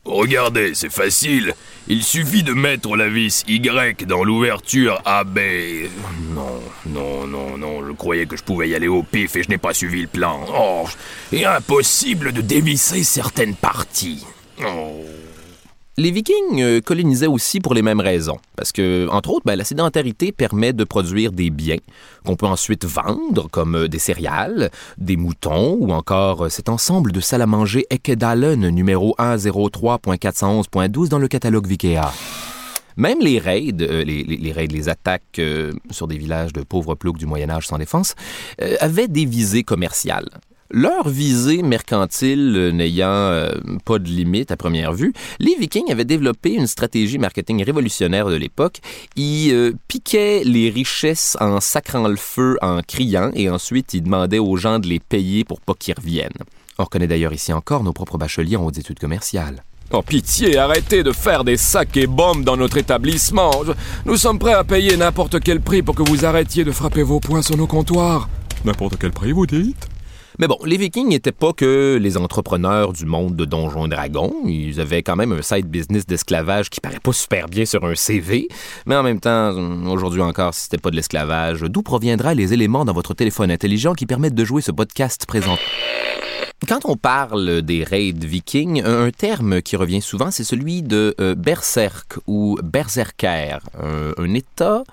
Regardez, 0.05 0.75
c'est 0.75 0.93
facile. 0.93 1.55
Il 1.89 2.03
suffit 2.03 2.43
de 2.43 2.53
mettre 2.53 2.97
la 2.97 3.09
vis 3.09 3.45
Y 3.49 4.07
dans 4.07 4.25
l'ouverture 4.25 5.01
AB. 5.05 5.39
Non, 6.35 6.61
non, 6.87 7.27
non, 7.27 7.59
non, 7.59 7.87
je 7.87 7.93
croyais 7.93 8.27
que 8.27 8.37
je 8.37 8.43
pouvais 8.43 8.69
y 8.69 8.75
aller 8.75 8.89
au 8.89 9.03
pif 9.03 9.37
et 9.37 9.43
je 9.43 9.49
n'ai 9.49 9.59
pas 9.59 9.75
suivi 9.75 10.03
le 10.03 10.09
plan. 10.09 10.41
Oh, 10.55 10.89
et 11.33 11.45
impossible 11.45 12.33
de 12.33 12.41
dévisser 12.41 13.03
certaines 13.03 13.55
parties. 13.55 14.25
Oh. 14.65 15.05
Les 16.01 16.13
Vikings 16.13 16.63
euh, 16.63 16.81
colonisaient 16.81 17.27
aussi 17.27 17.61
pour 17.61 17.75
les 17.75 17.83
mêmes 17.83 18.01
raisons, 18.01 18.39
parce 18.57 18.73
que, 18.73 19.07
entre 19.11 19.29
autres, 19.29 19.45
ben, 19.45 19.55
la 19.55 19.65
sédentarité 19.65 20.33
permet 20.33 20.73
de 20.73 20.85
produire 20.85 21.31
des 21.31 21.51
biens 21.51 21.77
qu'on 22.25 22.37
peut 22.37 22.47
ensuite 22.47 22.87
vendre, 22.87 23.51
comme 23.51 23.77
euh, 23.77 23.87
des 23.87 23.99
céréales, 23.99 24.71
des 24.97 25.19
moutons, 25.19 25.77
ou 25.79 25.93
encore 25.93 26.47
euh, 26.47 26.49
cet 26.49 26.71
ensemble 26.71 27.13
de 27.13 27.21
salles 27.21 27.43
à 27.43 27.47
manger 27.47 27.85
Ekedalen 27.91 28.71
numéro 28.71 29.15
103.411.12 29.19 31.09
dans 31.09 31.19
le 31.19 31.29
catalogue 31.29 31.67
Vikea. 31.67 32.11
Même 32.97 33.19
les 33.21 33.39
raids, 33.39 33.71
les, 33.79 34.53
raids, 34.53 34.69
les 34.69 34.89
attaques 34.89 35.41
sur 35.91 36.09
des 36.09 36.17
villages 36.17 36.55
de 36.55 36.63
pauvres 36.63 36.95
ploucs 36.95 37.19
du 37.19 37.27
Moyen 37.27 37.51
Âge 37.51 37.67
sans 37.67 37.79
défense, 37.79 38.15
avaient 38.81 39.09
des 39.09 39.27
visées 39.27 39.63
commerciales. 39.63 40.29
Leur 40.73 41.09
visée 41.09 41.63
mercantile 41.63 42.71
n'ayant 42.73 43.49
pas 43.85 43.99
de 43.99 44.07
limite 44.07 44.53
à 44.53 44.57
première 44.57 44.93
vue, 44.93 45.13
les 45.41 45.57
Vikings 45.57 45.91
avaient 45.91 46.05
développé 46.05 46.53
une 46.53 46.69
stratégie 46.69 47.19
marketing 47.19 47.65
révolutionnaire 47.65 48.29
de 48.29 48.37
l'époque. 48.37 48.81
Ils 49.17 49.75
piquaient 49.89 50.43
les 50.45 50.71
richesses 50.71 51.37
en 51.41 51.61
sacrant 51.61 52.07
le 52.07 52.15
feu, 52.15 52.57
en 52.63 52.83
criant, 52.83 53.33
et 53.35 53.51
ensuite 53.51 53.95
ils 53.95 54.03
demandaient 54.03 54.39
aux 54.39 54.57
gens 54.57 54.79
de 54.79 54.87
les 54.87 55.01
payer 55.01 55.43
pour 55.43 55.61
pas 55.61 55.75
qu'ils 55.75 55.95
reviennent. 55.95 56.31
On 56.79 56.85
reconnaît 56.85 57.09
d'ailleurs 57.09 57.33
ici 57.33 57.53
encore 57.53 57.83
nos 57.83 57.93
propres 57.93 58.17
bacheliers 58.17 58.57
en 58.57 58.65
hautes 58.65 58.79
études 58.79 59.01
commerciales. 59.01 59.65
Oh 59.93 60.03
pitié, 60.03 60.57
arrêtez 60.57 61.03
de 61.03 61.11
faire 61.11 61.43
des 61.43 61.57
sacs 61.57 61.97
et 61.97 62.07
bombes 62.07 62.45
dans 62.45 62.57
notre 62.57 62.77
établissement. 62.77 63.51
Nous 64.07 64.17
sommes 64.17 64.39
prêts 64.39 64.55
à 64.55 64.63
payer 64.63 64.97
n'importe 64.97 65.41
quel 65.41 65.61
prix 65.61 65.83
pour 65.83 65.97
que 65.97 66.09
vous 66.09 66.25
arrêtiez 66.25 66.63
de 66.63 66.71
frapper 66.71 67.03
vos 67.03 67.19
poings 67.19 67.43
sur 67.43 67.57
nos 67.57 67.67
comptoirs. 67.67 68.29
N'importe 68.65 68.99
quel 69.01 69.11
prix, 69.11 69.33
vous 69.33 69.47
dites? 69.47 69.90
Mais 70.41 70.49
bon, 70.49 70.57
les 70.65 70.79
Vikings 70.79 71.07
n'étaient 71.07 71.33
pas 71.33 71.53
que 71.53 71.99
les 72.01 72.17
entrepreneurs 72.17 72.95
du 72.95 73.05
monde 73.05 73.37
de 73.37 73.45
Donjons 73.45 73.85
et 73.85 73.89
Dragons. 73.91 74.35
Ils 74.47 74.81
avaient 74.81 75.03
quand 75.03 75.15
même 75.15 75.33
un 75.33 75.43
side 75.43 75.67
business 75.67 76.07
d'esclavage 76.07 76.71
qui 76.71 76.81
paraît 76.81 76.99
pas 76.99 77.13
super 77.13 77.47
bien 77.47 77.67
sur 77.67 77.85
un 77.85 77.95
CV. 77.95 78.49
Mais 78.87 78.97
en 78.97 79.03
même 79.03 79.21
temps, 79.21 79.51
aujourd'hui 79.87 80.23
encore, 80.23 80.55
si 80.55 80.63
c'était 80.63 80.79
pas 80.79 80.91
de 80.91 80.97
l'esclavage, 80.97 81.61
d'où 81.61 81.83
proviendra 81.83 82.33
les 82.33 82.55
éléments 82.55 82.87
dans 82.87 82.95
votre 82.95 83.13
téléphone 83.13 83.51
intelligent 83.51 83.93
qui 83.93 84.07
permettent 84.07 84.35
de 84.35 84.47
jouer 84.47 84.63
ce 84.63 84.73
podcast 84.73 85.27
présent? 85.27 85.59
Quand 86.67 86.87
on 86.87 86.97
parle 86.97 87.61
des 87.61 87.85
raids 87.85 88.15
vikings, 88.17 88.83
un 88.83 89.11
terme 89.11 89.61
qui 89.61 89.77
revient 89.77 90.01
souvent, 90.01 90.31
c'est 90.31 90.45
celui 90.45 90.83
de 90.83 91.15
euh, 91.21 91.35
berserk 91.35 92.19
ou 92.27 92.57
berserker, 92.63 93.59
un 93.79 94.33
état 94.33 94.85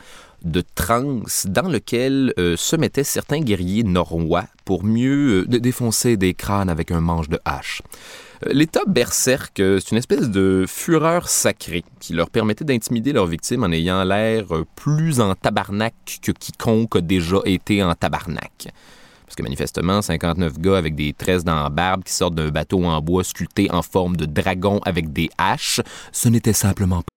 de 0.51 0.63
transe 0.75 1.45
dans 1.47 1.67
lequel 1.67 2.33
euh, 2.39 2.55
se 2.57 2.75
mettaient 2.75 3.03
certains 3.03 3.39
guerriers 3.39 3.83
norrois 3.83 4.45
pour 4.65 4.83
mieux 4.83 5.45
euh, 5.49 5.59
défoncer 5.59 6.17
des 6.17 6.33
crânes 6.33 6.69
avec 6.69 6.91
un 6.91 7.01
manche 7.01 7.29
de 7.29 7.39
hache. 7.45 7.81
Euh, 8.45 8.53
L'état 8.53 8.81
berserk, 8.87 9.53
c'est 9.57 9.91
une 9.91 9.97
espèce 9.97 10.29
de 10.29 10.65
fureur 10.67 11.29
sacrée 11.29 11.83
qui 11.99 12.13
leur 12.13 12.29
permettait 12.29 12.65
d'intimider 12.65 13.13
leurs 13.13 13.27
victimes 13.27 13.63
en 13.63 13.71
ayant 13.71 14.03
l'air 14.03 14.45
plus 14.75 15.19
en 15.19 15.35
tabarnak 15.35 15.93
que 16.21 16.31
quiconque 16.31 16.95
a 16.95 17.01
déjà 17.01 17.37
été 17.45 17.83
en 17.83 17.93
tabarnak. 17.93 18.69
Parce 19.25 19.35
que 19.35 19.43
manifestement, 19.43 20.01
59 20.01 20.59
gars 20.59 20.77
avec 20.77 20.95
des 20.95 21.11
tresses 21.11 21.43
dans 21.43 21.61
la 21.61 21.69
barbe 21.69 22.03
qui 22.03 22.13
sortent 22.13 22.35
d'un 22.35 22.49
bateau 22.49 22.85
en 22.85 23.01
bois 23.01 23.25
sculpté 23.25 23.69
en 23.71 23.81
forme 23.81 24.15
de 24.15 24.25
dragon 24.25 24.79
avec 24.85 25.11
des 25.11 25.29
haches, 25.37 25.81
ce 26.13 26.29
n'était 26.29 26.53
simplement 26.53 27.01
pas. 27.01 27.16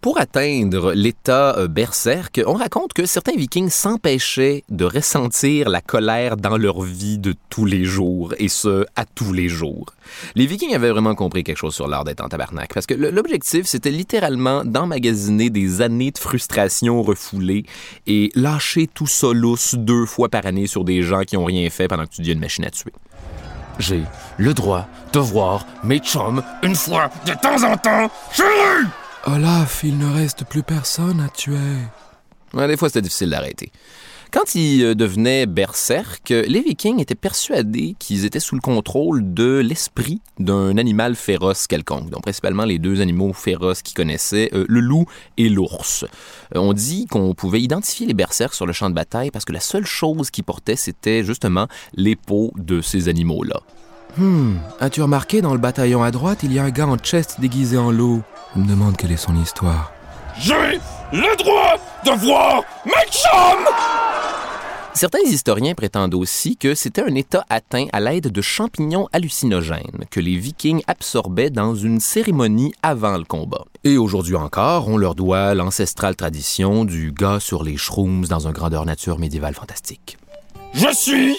Pour 0.00 0.18
atteindre 0.18 0.94
l'état 0.94 1.58
euh, 1.58 1.68
berserk, 1.68 2.40
on 2.46 2.54
raconte 2.54 2.94
que 2.94 3.04
certains 3.04 3.36
vikings 3.36 3.68
s'empêchaient 3.68 4.64
de 4.70 4.86
ressentir 4.86 5.68
la 5.68 5.82
colère 5.82 6.38
dans 6.38 6.56
leur 6.56 6.80
vie 6.80 7.18
de 7.18 7.34
tous 7.50 7.66
les 7.66 7.84
jours, 7.84 8.32
et 8.38 8.48
ce, 8.48 8.86
à 8.96 9.04
tous 9.04 9.34
les 9.34 9.50
jours. 9.50 9.84
Les 10.36 10.46
vikings 10.46 10.74
avaient 10.74 10.90
vraiment 10.90 11.14
compris 11.14 11.44
quelque 11.44 11.58
chose 11.58 11.74
sur 11.74 11.86
l'art 11.86 12.04
d'être 12.04 12.24
en 12.24 12.30
tabarnak, 12.30 12.72
parce 12.72 12.86
que 12.86 12.94
l'objectif, 12.94 13.66
c'était 13.66 13.90
littéralement 13.90 14.64
d'emmagasiner 14.64 15.50
des 15.50 15.82
années 15.82 16.12
de 16.12 16.18
frustration 16.18 17.02
refoulées 17.02 17.66
et 18.06 18.30
lâcher 18.34 18.86
tout 18.86 19.06
ça 19.06 19.34
lousse 19.34 19.74
deux 19.74 20.06
fois 20.06 20.30
par 20.30 20.46
année 20.46 20.66
sur 20.66 20.84
des 20.84 21.02
gens 21.02 21.24
qui 21.24 21.36
ont 21.36 21.44
rien 21.44 21.68
fait 21.68 21.88
pendant 21.88 22.06
que 22.06 22.12
tu 22.12 22.22
deviens 22.22 22.34
une 22.34 22.40
machine 22.40 22.64
à 22.64 22.70
tuer. 22.70 22.92
J'ai 23.78 24.04
le 24.36 24.54
droit 24.54 24.86
de 25.12 25.18
voir 25.18 25.66
mes 25.82 25.98
chums 25.98 26.42
une 26.62 26.74
fois 26.74 27.10
de 27.26 27.32
temps 27.32 27.62
en 27.62 27.76
temps 27.76 28.10
chérie 28.32 28.88
Olaf, 29.26 29.82
il 29.84 29.98
ne 29.98 30.12
reste 30.14 30.44
plus 30.44 30.62
personne 30.62 31.20
à 31.20 31.28
tuer. 31.28 31.56
Ouais, 32.54 32.66
des 32.66 32.76
fois, 32.76 32.88
c'était 32.88 33.02
difficile 33.02 33.30
d'arrêter. 33.30 33.70
Quand 34.32 34.54
ils 34.54 34.84
euh, 34.84 34.94
devenaient 34.94 35.46
berserk, 35.46 36.30
euh, 36.30 36.44
les 36.46 36.60
Vikings 36.60 37.00
étaient 37.00 37.16
persuadés 37.16 37.96
qu'ils 37.98 38.24
étaient 38.24 38.38
sous 38.38 38.54
le 38.54 38.60
contrôle 38.60 39.34
de 39.34 39.58
l'esprit 39.58 40.20
d'un 40.38 40.78
animal 40.78 41.16
féroce 41.16 41.66
quelconque. 41.66 42.10
Donc, 42.10 42.22
principalement 42.22 42.64
les 42.64 42.78
deux 42.78 43.00
animaux 43.00 43.32
féroces 43.32 43.82
qu'ils 43.82 43.96
connaissaient, 43.96 44.50
euh, 44.54 44.64
le 44.68 44.78
loup 44.78 45.06
et 45.36 45.48
l'ours. 45.48 46.04
Euh, 46.54 46.60
on 46.60 46.72
dit 46.72 47.06
qu'on 47.06 47.34
pouvait 47.34 47.60
identifier 47.60 48.06
les 48.06 48.14
berserks 48.14 48.54
sur 48.54 48.66
le 48.66 48.72
champ 48.72 48.88
de 48.88 48.94
bataille 48.94 49.32
parce 49.32 49.44
que 49.44 49.52
la 49.52 49.58
seule 49.58 49.86
chose 49.86 50.30
qu'ils 50.30 50.44
portaient, 50.44 50.76
c'était 50.76 51.24
justement 51.24 51.66
les 51.94 52.14
peaux 52.14 52.52
de 52.56 52.80
ces 52.80 53.08
animaux-là. 53.08 53.60
Hmm, 54.16 54.58
as-tu 54.78 55.02
remarqué 55.02 55.40
dans 55.40 55.54
le 55.54 55.60
bataillon 55.60 56.04
à 56.04 56.12
droite, 56.12 56.40
il 56.44 56.52
y 56.52 56.60
a 56.60 56.64
un 56.64 56.70
gars 56.70 56.86
en 56.86 56.98
chest 56.98 57.40
déguisé 57.40 57.76
en 57.78 57.90
loup? 57.90 58.22
Je 58.54 58.60
me 58.60 58.68
demande 58.68 58.96
quelle 58.96 59.10
est 59.10 59.16
son 59.16 59.34
histoire. 59.40 59.92
J'ai 60.38 60.78
le 61.12 61.36
droit 61.36 61.74
de 62.04 62.10
voir 62.12 62.62
mes 62.86 63.10
chums 63.10 64.09
Certains 64.92 65.20
historiens 65.20 65.74
prétendent 65.74 66.14
aussi 66.14 66.56
que 66.56 66.74
c'était 66.74 67.02
un 67.02 67.14
état 67.14 67.44
atteint 67.48 67.86
à 67.92 68.00
l'aide 68.00 68.28
de 68.28 68.42
champignons 68.42 69.08
hallucinogènes 69.12 70.04
que 70.10 70.20
les 70.20 70.36
Vikings 70.36 70.82
absorbaient 70.88 71.50
dans 71.50 71.74
une 71.74 72.00
cérémonie 72.00 72.74
avant 72.82 73.16
le 73.16 73.24
combat. 73.24 73.64
Et 73.84 73.96
aujourd'hui 73.96 74.36
encore, 74.36 74.88
on 74.88 74.96
leur 74.96 75.14
doit 75.14 75.54
l'ancestrale 75.54 76.16
tradition 76.16 76.84
du 76.84 77.12
gars 77.12 77.40
sur 77.40 77.62
les 77.62 77.76
shrooms 77.76 78.26
dans 78.26 78.48
un 78.48 78.52
grandeur 78.52 78.84
nature 78.84 79.18
médiévale 79.18 79.54
fantastique. 79.54 80.18
Je 80.74 80.92
suis 80.92 81.36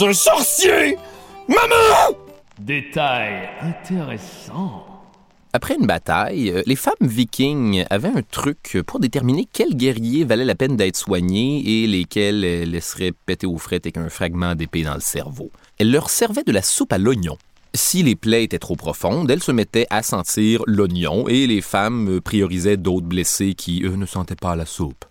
un 0.00 0.12
sorcier 0.12 0.96
Maman 1.48 2.16
Détail 2.58 3.48
intéressant. 3.60 4.93
Après 5.56 5.76
une 5.76 5.86
bataille, 5.86 6.50
euh, 6.50 6.62
les 6.66 6.74
femmes 6.74 6.94
vikings 7.00 7.84
avaient 7.88 8.08
un 8.08 8.22
truc 8.28 8.76
pour 8.88 8.98
déterminer 8.98 9.46
quels 9.52 9.76
guerriers 9.76 10.24
valaient 10.24 10.44
la 10.44 10.56
peine 10.56 10.76
d'être 10.76 10.96
soignés 10.96 11.62
et 11.64 11.86
lesquels 11.86 12.44
euh, 12.44 12.64
laisseraient 12.64 13.12
péter 13.12 13.46
aux 13.46 13.56
frettes 13.56 13.86
avec 13.86 13.96
un 13.96 14.08
fragment 14.08 14.56
d'épée 14.56 14.82
dans 14.82 14.94
le 14.94 15.00
cerveau. 15.00 15.52
Elles 15.78 15.92
leur 15.92 16.10
servaient 16.10 16.42
de 16.42 16.50
la 16.50 16.60
soupe 16.60 16.92
à 16.92 16.98
l'oignon. 16.98 17.38
Si 17.72 18.02
les 18.02 18.16
plaies 18.16 18.42
étaient 18.42 18.58
trop 18.58 18.74
profondes, 18.74 19.30
elles 19.30 19.44
se 19.44 19.52
mettaient 19.52 19.86
à 19.90 20.02
sentir 20.02 20.64
l'oignon 20.66 21.28
et 21.28 21.46
les 21.46 21.60
femmes 21.60 22.20
priorisaient 22.20 22.76
d'autres 22.76 23.06
blessés 23.06 23.54
qui, 23.54 23.84
eux, 23.84 23.94
ne 23.94 24.06
sentaient 24.06 24.34
pas 24.34 24.56
la 24.56 24.66
soupe. 24.66 25.04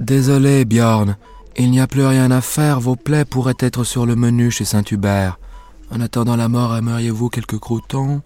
Désolé, 0.00 0.64
Bjorn. 0.64 1.18
Il 1.58 1.70
n'y 1.70 1.80
a 1.80 1.86
plus 1.86 2.06
rien 2.06 2.30
à 2.30 2.40
faire. 2.40 2.80
Vos 2.80 2.96
plaies 2.96 3.26
pourraient 3.26 3.52
être 3.58 3.84
sur 3.84 4.06
le 4.06 4.16
menu 4.16 4.50
chez 4.50 4.64
Saint-Hubert. 4.64 5.38
En 5.90 6.00
attendant 6.00 6.36
la 6.36 6.48
mort, 6.48 6.74
aimeriez-vous 6.74 7.28
quelques 7.28 7.58
croutons? 7.58 8.22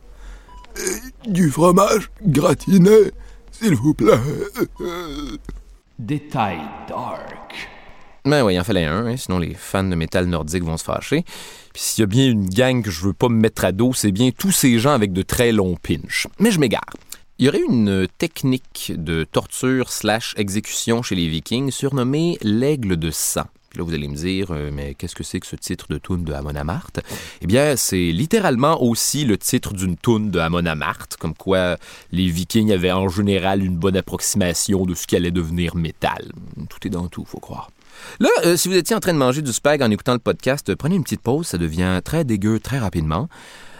Du 1.26 1.50
fromage 1.50 2.10
gratiné, 2.22 3.10
s'il 3.50 3.74
vous 3.74 3.94
plaît. 3.94 4.18
Détail 5.98 6.60
dark. 6.88 7.68
Ben 8.24 8.44
oui, 8.44 8.54
il 8.54 8.60
en 8.60 8.64
fallait 8.64 8.84
un, 8.84 9.06
hein, 9.06 9.16
sinon 9.16 9.38
les 9.38 9.54
fans 9.54 9.84
de 9.84 9.94
métal 9.94 10.26
nordique 10.26 10.64
vont 10.64 10.76
se 10.76 10.84
fâcher. 10.84 11.24
Puis 11.72 11.82
s'il 11.82 12.02
y 12.02 12.04
a 12.04 12.06
bien 12.06 12.26
une 12.26 12.48
gang 12.48 12.82
que 12.82 12.90
je 12.90 13.02
veux 13.02 13.12
pas 13.12 13.28
me 13.28 13.36
mettre 13.36 13.64
à 13.64 13.72
dos, 13.72 13.92
c'est 13.94 14.10
bien 14.10 14.30
tous 14.36 14.50
ces 14.50 14.78
gens 14.78 14.92
avec 14.92 15.12
de 15.12 15.22
très 15.22 15.52
longs 15.52 15.76
pinches. 15.76 16.26
Mais 16.40 16.50
je 16.50 16.58
m'égare. 16.58 16.90
Il 17.38 17.46
y 17.46 17.48
aurait 17.48 17.62
une 17.68 18.08
technique 18.18 18.92
de 18.96 19.24
torture 19.24 19.92
slash 19.92 20.34
exécution 20.38 21.02
chez 21.02 21.14
les 21.14 21.28
Vikings 21.28 21.70
surnommée 21.70 22.38
l'aigle 22.42 22.96
de 22.96 23.10
sang. 23.10 23.46
Là, 23.76 23.84
vous 23.84 23.94
allez 23.94 24.08
me 24.08 24.16
dire, 24.16 24.48
euh, 24.50 24.70
mais 24.72 24.94
qu'est-ce 24.94 25.14
que 25.14 25.22
c'est 25.22 25.40
que 25.40 25.46
ce 25.46 25.56
titre 25.56 25.86
de 25.88 25.98
tune 25.98 26.24
de 26.24 26.32
Amon 26.32 26.54
Amarth? 26.54 27.00
Eh 27.42 27.46
bien, 27.46 27.76
c'est 27.76 28.10
littéralement 28.12 28.82
aussi 28.82 29.24
le 29.24 29.36
titre 29.36 29.74
d'une 29.74 29.96
tune 29.96 30.30
de 30.30 30.38
Amon 30.38 30.64
Amarth, 30.64 31.16
comme 31.16 31.34
quoi 31.34 31.76
les 32.10 32.28
Vikings 32.28 32.72
avaient 32.72 32.92
en 32.92 33.08
général 33.08 33.62
une 33.62 33.76
bonne 33.76 33.96
approximation 33.96 34.86
de 34.86 34.94
ce 34.94 35.06
qui 35.06 35.16
allait 35.16 35.30
devenir 35.30 35.76
métal. 35.76 36.32
Tout 36.70 36.86
est 36.86 36.90
dans 36.90 37.08
tout, 37.08 37.24
faut 37.24 37.40
croire. 37.40 37.70
Là, 38.20 38.28
euh, 38.44 38.56
si 38.56 38.68
vous 38.68 38.76
étiez 38.76 38.96
en 38.96 39.00
train 39.00 39.12
de 39.12 39.18
manger 39.18 39.42
du 39.42 39.52
spag 39.52 39.82
en 39.82 39.90
écoutant 39.90 40.12
le 40.12 40.18
podcast, 40.18 40.74
prenez 40.74 40.96
une 40.96 41.02
petite 41.02 41.22
pause, 41.22 41.46
ça 41.46 41.58
devient 41.58 42.00
très 42.04 42.24
dégueu 42.24 42.60
très 42.60 42.78
rapidement. 42.78 43.28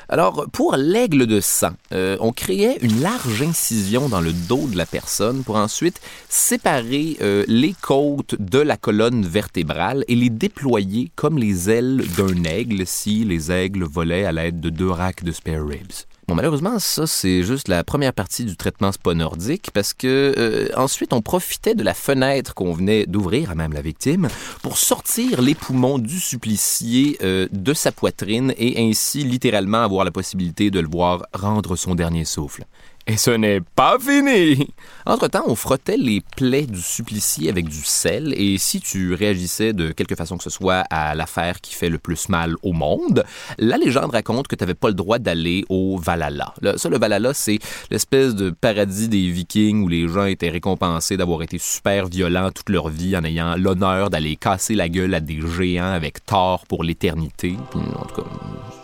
Alors, 0.09 0.47
pour 0.53 0.77
l'aigle 0.77 1.27
de 1.27 1.41
sang, 1.41 1.73
euh, 1.93 2.17
on 2.21 2.31
créait 2.31 2.79
une 2.81 3.01
large 3.01 3.43
incision 3.43 4.09
dans 4.09 4.21
le 4.21 4.33
dos 4.33 4.69
de 4.69 4.77
la 4.77 4.87
personne 4.87 5.43
pour 5.43 5.57
ensuite 5.57 6.01
séparer 6.29 7.17
euh, 7.23 7.45
les 7.49 7.75
côtes 7.81 8.37
de 8.39 8.61
la 8.61 8.77
colonne 8.77 9.27
vertébrale 9.27 10.05
et 10.07 10.15
les 10.15 10.31
déployer 10.31 11.11
comme 11.17 11.39
les 11.39 11.71
ailes 11.71 12.05
d'un 12.17 12.45
aigle 12.45 12.87
si 12.87 13.25
les 13.25 13.51
aigles 13.51 13.83
volaient 13.83 14.25
à 14.25 14.31
l'aide 14.31 14.61
de 14.61 14.71
deux 14.71 14.91
racks 14.91 15.25
de 15.25 15.33
spare 15.33 15.67
ribs. 15.67 16.07
Bon, 16.29 16.35
malheureusement, 16.35 16.81
ça, 16.81 17.07
c'est 17.07 17.45
juste 17.45 17.69
la 17.69 17.85
première 17.85 18.13
partie 18.13 18.45
du 18.45 18.57
traitement 18.57 18.91
spa 18.91 19.15
nordique 19.15 19.71
parce 19.73 19.95
que 19.95 20.35
euh, 20.37 20.69
ensuite, 20.77 21.13
on 21.13 21.23
profitait 21.23 21.77
de 21.77 21.85
la 21.85 21.95
fenêtre 21.95 22.53
qu'on 22.53 22.73
venait 22.73 23.07
d'ouvrir 23.07 23.53
à 23.53 23.55
même 23.55 23.73
la 23.73 23.81
victime 23.81 24.27
pour 24.61 24.77
sortir 24.77 25.41
les 25.41 25.55
poumons 25.55 25.99
du 26.01 26.19
supplicié 26.19 27.17
euh, 27.23 27.47
de 27.53 27.73
sa 27.75 27.93
poitrine 27.93 28.53
et 28.59 28.89
ainsi 28.89 29.23
littéralement 29.23 29.85
avoir 29.85 30.05
la 30.05 30.11
possibilité 30.11 30.73
de 30.73 30.81
le 30.81 30.89
voir 30.89 31.27
rendre 31.33 31.77
son 31.77 31.95
dernier 31.95 32.25
souffle. 32.25 32.65
Et 33.09 33.17
ce 33.17 33.31
n'est 33.31 33.61
pas 33.61 33.99
fini! 34.01 34.67
Entre-temps, 35.07 35.45
on 35.47 35.55
frottait 35.55 35.97
les 35.97 36.21
plaies 36.21 36.67
du 36.67 36.81
supplicié 36.81 37.49
avec 37.49 37.69
du 37.69 37.85
sel, 37.85 38.35
et 38.37 38.59
si 38.59 38.81
tu 38.81 39.15
réagissais 39.15 39.73
de 39.73 39.93
quelque 39.93 40.17
façon 40.17 40.37
que 40.37 40.43
ce 40.43 40.51
soit 40.51 40.83
à 40.91 41.15
l'affaire 41.15 41.61
qui 41.61 41.73
fait 41.77 41.89
le 41.89 41.99
plus 41.99 42.29
mal 42.29 42.57
au 42.65 42.73
monde, 42.73 43.25
la 43.59 43.77
légende 43.77 44.11
raconte 44.11 44.49
que 44.49 44.57
tu 44.57 44.65
n'avais 44.65 44.75
pas 44.75 44.89
le 44.89 44.95
droit 44.95 45.21
d'aller 45.21 45.65
au 45.69 45.99
Valhalla. 45.99 46.53
Là, 46.63 46.79
ça, 46.79 46.89
le 46.89 46.99
Valhalla, 46.99 47.33
c'est 47.33 47.61
l'espèce 47.93 48.35
de 48.35 48.51
paradis 48.51 49.09
des 49.09 49.31
Vikings 49.31 49.85
où 49.85 49.89
les 49.89 50.09
gens 50.09 50.25
étaient 50.25 50.51
récompensés 50.51 51.17
d'avoir 51.17 51.43
été 51.43 51.59
super 51.59 52.09
violents 52.09 52.51
toute 52.51 52.71
leur 52.71 52.89
vie 52.89 53.17
en 53.17 53.23
ayant 53.23 53.55
l'honneur 53.55 54.11
d'aller 54.11 54.35
casser 54.35 54.75
la 54.75 54.89
gueule 54.89 55.15
à 55.15 55.21
des 55.21 55.41
géants 55.57 55.93
avec 55.93 56.27
tort 56.27 56.67
pour 56.67 56.83
l'éternité. 56.83 57.55
En 57.73 58.05
tout 58.05 58.23
cas, 58.23 58.29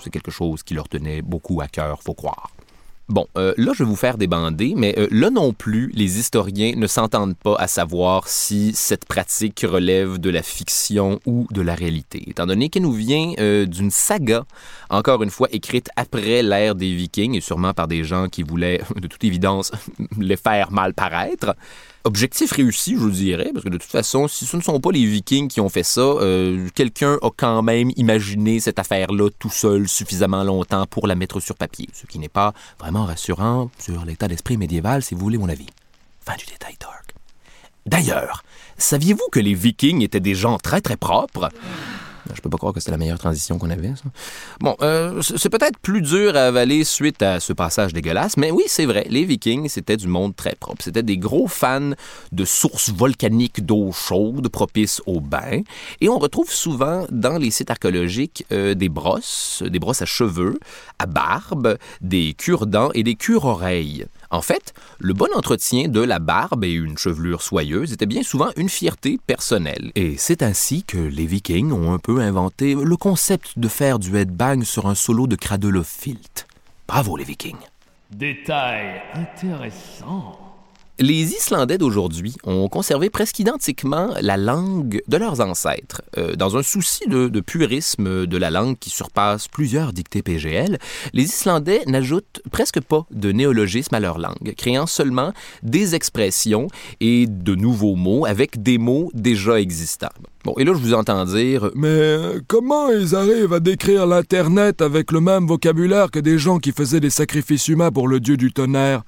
c'est 0.00 0.10
quelque 0.10 0.30
chose 0.30 0.62
qui 0.62 0.74
leur 0.74 0.88
tenait 0.88 1.22
beaucoup 1.22 1.60
à 1.60 1.66
cœur, 1.66 2.00
faut 2.04 2.14
croire. 2.14 2.52
Bon, 3.08 3.26
euh, 3.36 3.52
là, 3.56 3.72
je 3.74 3.82
vais 3.82 3.88
vous 3.88 3.96
faire 3.96 4.16
débander, 4.16 4.74
mais 4.76 4.94
euh, 4.96 5.08
là 5.10 5.30
non 5.30 5.52
plus, 5.52 5.90
les 5.92 6.18
historiens 6.18 6.72
ne 6.76 6.86
s'entendent 6.86 7.36
pas 7.36 7.56
à 7.56 7.66
savoir 7.66 8.28
si 8.28 8.72
cette 8.74 9.06
pratique 9.06 9.66
relève 9.68 10.18
de 10.18 10.30
la 10.30 10.42
fiction 10.42 11.18
ou 11.26 11.46
de 11.50 11.60
la 11.60 11.74
réalité, 11.74 12.22
étant 12.28 12.46
donné 12.46 12.68
qu'elle 12.68 12.82
nous 12.82 12.92
vient 12.92 13.32
euh, 13.38 13.66
d'une 13.66 13.90
saga, 13.90 14.44
encore 14.88 15.22
une 15.22 15.30
fois 15.30 15.48
écrite 15.50 15.90
après 15.96 16.42
l'ère 16.42 16.74
des 16.74 16.94
Vikings, 16.94 17.34
et 17.34 17.40
sûrement 17.40 17.74
par 17.74 17.88
des 17.88 18.04
gens 18.04 18.28
qui 18.28 18.44
voulaient, 18.44 18.80
de 18.96 19.08
toute 19.08 19.24
évidence, 19.24 19.72
les 20.18 20.36
faire 20.36 20.70
mal 20.70 20.94
paraître. 20.94 21.56
Objectif 22.04 22.50
réussi, 22.50 22.94
je 22.94 22.98
vous 22.98 23.10
dirais, 23.10 23.50
parce 23.52 23.64
que 23.64 23.70
de 23.70 23.78
toute 23.78 23.90
façon, 23.90 24.26
si 24.26 24.44
ce 24.44 24.56
ne 24.56 24.62
sont 24.62 24.80
pas 24.80 24.90
les 24.90 25.04
Vikings 25.04 25.46
qui 25.46 25.60
ont 25.60 25.68
fait 25.68 25.84
ça, 25.84 26.00
euh, 26.00 26.68
quelqu'un 26.74 27.16
a 27.22 27.30
quand 27.30 27.62
même 27.62 27.92
imaginé 27.94 28.58
cette 28.58 28.80
affaire-là 28.80 29.28
tout 29.38 29.50
seul 29.50 29.86
suffisamment 29.86 30.42
longtemps 30.42 30.84
pour 30.86 31.06
la 31.06 31.14
mettre 31.14 31.38
sur 31.38 31.54
papier, 31.54 31.88
ce 31.92 32.06
qui 32.06 32.18
n'est 32.18 32.28
pas 32.28 32.54
vraiment 32.80 33.04
rassurant 33.04 33.70
sur 33.78 34.04
l'état 34.04 34.26
d'esprit 34.26 34.56
médiéval, 34.56 35.04
si 35.04 35.14
vous 35.14 35.20
voulez 35.20 35.38
mon 35.38 35.48
avis. 35.48 35.66
Fin 36.24 36.34
du 36.36 36.44
détail 36.46 36.74
dark. 36.80 37.14
D'ailleurs, 37.86 38.42
saviez-vous 38.78 39.28
que 39.30 39.40
les 39.40 39.54
Vikings 39.54 40.02
étaient 40.02 40.20
des 40.20 40.34
gens 40.34 40.58
très 40.58 40.80
très 40.80 40.96
propres? 40.96 41.50
Je 42.34 42.40
peux 42.40 42.50
pas 42.50 42.58
croire 42.58 42.72
que 42.72 42.80
c'était 42.80 42.92
la 42.92 42.98
meilleure 42.98 43.18
transition 43.18 43.58
qu'on 43.58 43.70
avait, 43.70 43.94
ça. 43.96 44.04
Bon, 44.60 44.76
euh, 44.82 45.20
c'est 45.22 45.48
peut-être 45.48 45.78
plus 45.78 46.02
dur 46.02 46.36
à 46.36 46.46
avaler 46.46 46.84
suite 46.84 47.22
à 47.22 47.40
ce 47.40 47.52
passage 47.52 47.92
dégueulasse, 47.92 48.36
mais 48.36 48.50
oui, 48.50 48.64
c'est 48.66 48.86
vrai, 48.86 49.06
les 49.08 49.24
Vikings, 49.24 49.68
c'était 49.68 49.96
du 49.96 50.06
monde 50.06 50.36
très 50.36 50.54
propre. 50.54 50.82
C'était 50.82 51.02
des 51.02 51.18
gros 51.18 51.48
fans 51.48 51.92
de 52.30 52.44
sources 52.44 52.90
volcaniques 52.90 53.64
d'eau 53.64 53.92
chaude 53.92 54.48
propices 54.48 55.00
au 55.06 55.20
bain, 55.20 55.62
et 56.00 56.08
on 56.08 56.18
retrouve 56.18 56.50
souvent 56.50 57.06
dans 57.10 57.38
les 57.38 57.50
sites 57.50 57.70
archéologiques 57.70 58.44
euh, 58.52 58.74
des 58.74 58.88
brosses, 58.88 59.62
des 59.66 59.78
brosses 59.78 60.02
à 60.02 60.06
cheveux, 60.06 60.58
à 61.02 61.06
barbe, 61.06 61.78
des 62.00 62.34
cure-dents 62.34 62.90
et 62.94 63.02
des 63.02 63.16
cure-oreilles. 63.16 64.06
En 64.30 64.40
fait, 64.40 64.72
le 64.98 65.12
bon 65.12 65.28
entretien 65.34 65.88
de 65.88 66.00
la 66.00 66.20
barbe 66.20 66.64
et 66.64 66.72
une 66.72 66.96
chevelure 66.96 67.42
soyeuse 67.42 67.92
était 67.92 68.06
bien 68.06 68.22
souvent 68.22 68.50
une 68.56 68.68
fierté 68.68 69.18
personnelle. 69.26 69.90
Et 69.94 70.16
c'est 70.16 70.42
ainsi 70.42 70.84
que 70.84 70.96
les 70.96 71.26
Vikings 71.26 71.72
ont 71.72 71.92
un 71.92 71.98
peu 71.98 72.20
inventé 72.20 72.74
le 72.74 72.96
concept 72.96 73.58
de 73.58 73.68
faire 73.68 73.98
du 73.98 74.16
headbang 74.16 74.62
sur 74.62 74.86
un 74.86 74.94
solo 74.94 75.26
de 75.26 75.36
cradle 75.36 75.82
filt. 75.84 76.46
Bravo 76.86 77.16
les 77.16 77.24
Vikings. 77.24 77.56
Détail 78.10 79.02
intéressant. 79.14 80.41
Les 81.02 81.34
Islandais 81.34 81.78
d'aujourd'hui 81.78 82.36
ont 82.44 82.68
conservé 82.68 83.10
presque 83.10 83.40
identiquement 83.40 84.14
la 84.20 84.36
langue 84.36 85.02
de 85.08 85.16
leurs 85.16 85.40
ancêtres. 85.40 86.00
Euh, 86.16 86.36
dans 86.36 86.56
un 86.56 86.62
souci 86.62 87.08
de, 87.08 87.26
de, 87.26 87.40
purisme 87.40 88.24
de 88.24 88.36
la 88.36 88.52
langue 88.52 88.78
qui 88.78 88.88
surpasse 88.88 89.48
plusieurs 89.48 89.92
dictées 89.92 90.22
PGL, 90.22 90.78
les 91.12 91.24
Islandais 91.24 91.82
n'ajoutent 91.88 92.40
presque 92.52 92.80
pas 92.80 93.04
de 93.10 93.32
néologisme 93.32 93.96
à 93.96 93.98
leur 93.98 94.18
langue, 94.18 94.54
créant 94.56 94.86
seulement 94.86 95.32
des 95.64 95.96
expressions 95.96 96.68
et 97.00 97.26
de 97.26 97.56
nouveaux 97.56 97.96
mots 97.96 98.24
avec 98.24 98.62
des 98.62 98.78
mots 98.78 99.10
déjà 99.12 99.60
existants. 99.60 100.14
Bon, 100.44 100.54
et 100.58 100.62
là, 100.62 100.72
je 100.72 100.78
vous 100.78 100.94
entends 100.94 101.24
dire 101.24 101.68
Mais 101.74 102.16
comment 102.46 102.90
ils 102.90 103.16
arrivent 103.16 103.54
à 103.54 103.60
décrire 103.60 104.06
l'Internet 104.06 104.80
avec 104.80 105.10
le 105.10 105.20
même 105.20 105.48
vocabulaire 105.48 106.12
que 106.12 106.20
des 106.20 106.38
gens 106.38 106.60
qui 106.60 106.70
faisaient 106.70 107.00
des 107.00 107.10
sacrifices 107.10 107.66
humains 107.66 107.90
pour 107.90 108.06
le 108.06 108.20
dieu 108.20 108.36
du 108.36 108.52
tonnerre? 108.52 109.02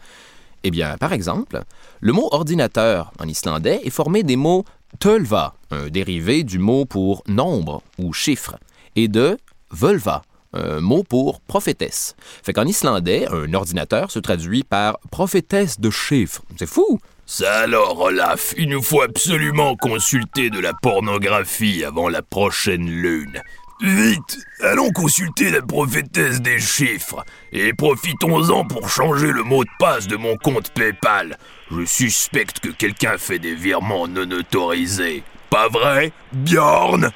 Eh 0.65 0.71
bien, 0.71 0.97
par 0.97 1.13
exemple, 1.13 1.63
le 2.01 2.13
mot 2.13 2.29
ordinateur 2.33 3.13
en 3.21 3.29
islandais 3.29 3.81
est 3.85 3.91
formé 3.91 4.23
des 4.23 4.37
mots 4.37 4.65
tölva, 4.99 5.55
un 5.71 5.89
dérivé 5.89 6.43
du 6.43 6.59
mot 6.59 6.87
pour 6.87 7.23
nombre 7.29 7.83
ou 7.99 8.13
chiffre, 8.13 8.57
et 8.97 9.09
de 9.09 9.37
völva, 9.71 10.23
un 10.55 10.81
mot 10.81 11.03
pour 11.03 11.41
prophétesse. 11.41 12.17
Fait 12.43 12.53
qu'en 12.53 12.65
islandais, 12.65 13.27
un 13.31 13.53
ordinateur 13.55 14.11
se 14.11 14.19
traduit 14.19 14.63
par 14.63 14.99
prophétesse 15.11 15.81
de 15.81 15.91
chiffres. 15.91 16.43
C'est 16.57 16.67
fou! 16.67 16.99
Ça 17.27 17.61
alors, 17.61 18.01
Olaf, 18.01 18.55
il 18.59 18.69
nous 18.69 18.83
faut 18.83 19.01
absolument 19.01 19.77
consulter 19.77 20.51
de 20.51 20.59
la 20.59 20.73
pornographie 20.75 21.83
avant 21.83 22.11
la 22.11 22.21
prochaine 22.21 22.87
lune. 22.87 23.41
Vite, 23.81 24.39
allons 24.61 24.91
consulter 24.93 25.51
la 25.51 25.61
prophétesse 25.61 26.41
des 26.41 26.61
chiffres 26.61 27.25
et 27.53 27.73
profitons-en 27.73 28.65
pour 28.65 28.89
changer 28.89 29.33
le 29.33 29.43
mot 29.43 29.65
de 29.65 29.71
passe 29.79 30.07
de 30.07 30.17
mon 30.17 30.37
compte 30.37 30.71
PayPal. 30.71 31.37
Je 31.71 31.85
suspecte 31.85 32.61
que 32.61 32.69
quelqu'un 32.69 33.19
fait 33.19 33.39
des 33.39 33.55
virements 33.55 34.07
non 34.07 34.31
autorisés. 34.31 35.25
Pas 35.51 35.69
vrai, 35.69 36.13
Bjorn? 36.33 37.11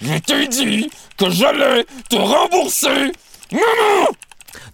Je 0.00 0.18
t'ai 0.18 0.46
dit 0.46 0.90
que 1.16 1.28
j'allais 1.30 1.84
te 2.08 2.16
rembourser. 2.16 3.12
Maman 3.50 4.08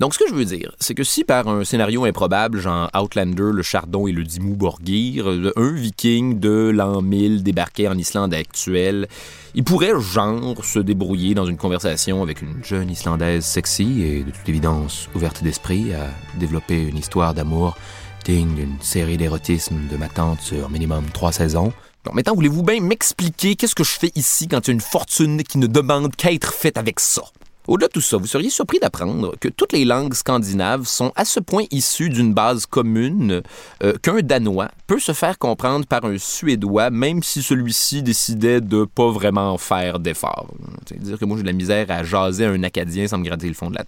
donc, 0.01 0.15
ce 0.15 0.19
que 0.19 0.29
je 0.29 0.35
veux 0.35 0.45
dire, 0.45 0.73
c'est 0.79 0.95
que 0.95 1.05
si 1.05 1.25
par 1.25 1.49
un 1.49 1.65
scénario 1.65 2.05
improbable, 2.05 2.59
genre 2.59 2.91
Outlander, 2.95 3.51
le 3.53 3.63
Chardon 3.63 4.07
et 4.07 4.13
le 4.13 4.25
Dimmu 4.25 4.55
Borgir, 4.55 5.27
un 5.29 5.73
viking 5.73 6.39
de 6.39 6.71
l'an 6.75 7.03
1000 7.03 7.43
débarquait 7.43 7.89
en 7.89 7.99
Islande 7.99 8.35
actuelle, 8.35 9.09
il 9.55 9.65
pourrait, 9.65 9.93
genre, 10.01 10.65
se 10.65 10.79
débrouiller 10.79 11.35
dans 11.35 11.47
une 11.47 11.57
conversation 11.57 12.23
avec 12.23 12.43
une 12.43 12.65
jeune 12.65 12.91
Islandaise 12.91 13.45
sexy 13.45 14.03
et, 14.03 14.25
de 14.25 14.31
toute 14.31 14.49
évidence, 14.49 15.09
ouverte 15.15 15.43
d'esprit 15.43 15.95
à 15.95 16.09
développer 16.39 16.83
une 16.83 16.99
histoire 16.99 17.35
d'amour 17.35 17.77
digne 18.25 18.55
d'une 18.55 18.77
série 18.81 19.17
d'érotisme 19.17 19.77
de 19.91 19.97
ma 19.97 20.09
tante 20.09 20.41
sur 20.41 20.71
minimum 20.71 21.05
trois 21.13 21.31
saisons. 21.31 21.73
Bon, 22.05 22.13
maintenant, 22.13 22.35
voulez-vous 22.35 22.63
bien 22.63 22.81
m'expliquer 22.81 23.55
qu'est-ce 23.55 23.75
que 23.75 23.85
je 23.85 23.93
fais 23.93 24.13
ici 24.15 24.49
quand 24.49 24.67
il 24.67 24.69
y 24.69 24.71
a 24.71 24.75
une 24.75 24.81
fortune 24.81 25.43
qui 25.43 25.59
ne 25.59 25.67
demande 25.67 26.15
qu'à 26.17 26.33
être 26.33 26.53
faite 26.53 26.79
avec 26.79 27.01
ça? 27.01 27.23
Au-delà 27.67 27.89
de 27.89 27.93
tout 27.93 28.03
ça, 28.03 28.19
vous 28.19 28.27
seriez 28.27 28.51
surpris 28.51 28.79
d'apprendre 28.79 29.35
que 29.41 29.49
toutes 29.49 29.73
les 29.73 29.87
langues 29.87 30.13
scandinaves 30.13 30.85
sont 30.85 31.13
à 31.17 31.25
ce 31.25 31.41
point 31.41 31.65
issues 31.71 32.11
d'une 32.11 32.35
base 32.35 32.67
commune 32.67 33.43
euh, 33.83 33.95
qu'un 34.03 34.21
Danois 34.21 34.71
peut 34.87 34.99
se 34.99 35.13
faire 35.13 35.39
comprendre 35.39 35.87
par 35.87 36.05
un 36.05 36.19
Suédois, 36.19 36.91
même 36.91 37.23
si 37.23 37.43
celui-ci 37.43 38.03
décidait 38.03 38.61
de 38.61 38.85
pas 38.85 39.11
vraiment 39.11 39.57
faire 39.57 39.99
d'efforts. 39.99 40.49
C'est-à-dire 40.87 41.19
que 41.19 41.25
moi, 41.25 41.39
j'ai 41.39 41.43
de 41.43 41.49
la 41.49 41.55
misère 41.55 41.91
à 41.91 42.05
jaser 42.05 42.45
un 42.45 42.63
Acadien 42.65 43.09
sans 43.09 43.17
me 43.17 43.25
gratter 43.25 43.49
le 43.49 43.55
fond 43.55 43.71
de 43.71 43.77
la. 43.77 43.85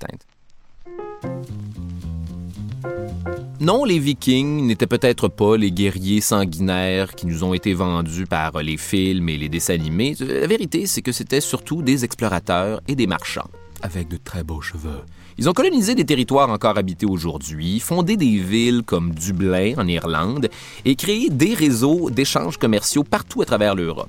Non, 3.60 3.84
les 3.84 3.98
Vikings 3.98 4.66
n'étaient 4.66 4.86
peut-être 4.86 5.28
pas 5.28 5.56
les 5.56 5.70
guerriers 5.70 6.20
sanguinaires 6.20 7.14
qui 7.14 7.26
nous 7.26 7.44
ont 7.44 7.52
été 7.52 7.74
vendus 7.74 8.26
par 8.26 8.62
les 8.62 8.76
films 8.76 9.28
et 9.28 9.36
les 9.36 9.48
dessins 9.48 9.74
animés. 9.74 10.14
La 10.20 10.46
vérité, 10.46 10.86
c'est 10.86 11.02
que 11.02 11.12
c'était 11.12 11.40
surtout 11.40 11.82
des 11.82 12.04
explorateurs 12.04 12.80
et 12.88 12.94
des 12.94 13.06
marchands 13.06 13.48
avec 13.86 14.08
de 14.08 14.16
très 14.16 14.42
beaux 14.42 14.60
cheveux. 14.60 15.02
Ils 15.38 15.48
ont 15.48 15.52
colonisé 15.52 15.94
des 15.94 16.04
territoires 16.04 16.50
encore 16.50 16.76
habités 16.76 17.06
aujourd'hui, 17.06 17.78
fondé 17.78 18.16
des 18.16 18.38
villes 18.38 18.82
comme 18.82 19.14
Dublin 19.14 19.74
en 19.76 19.86
Irlande 19.86 20.48
et 20.84 20.96
créé 20.96 21.30
des 21.30 21.54
réseaux 21.54 22.10
d'échanges 22.10 22.58
commerciaux 22.58 23.04
partout 23.04 23.42
à 23.42 23.44
travers 23.44 23.74
l'Europe, 23.74 24.08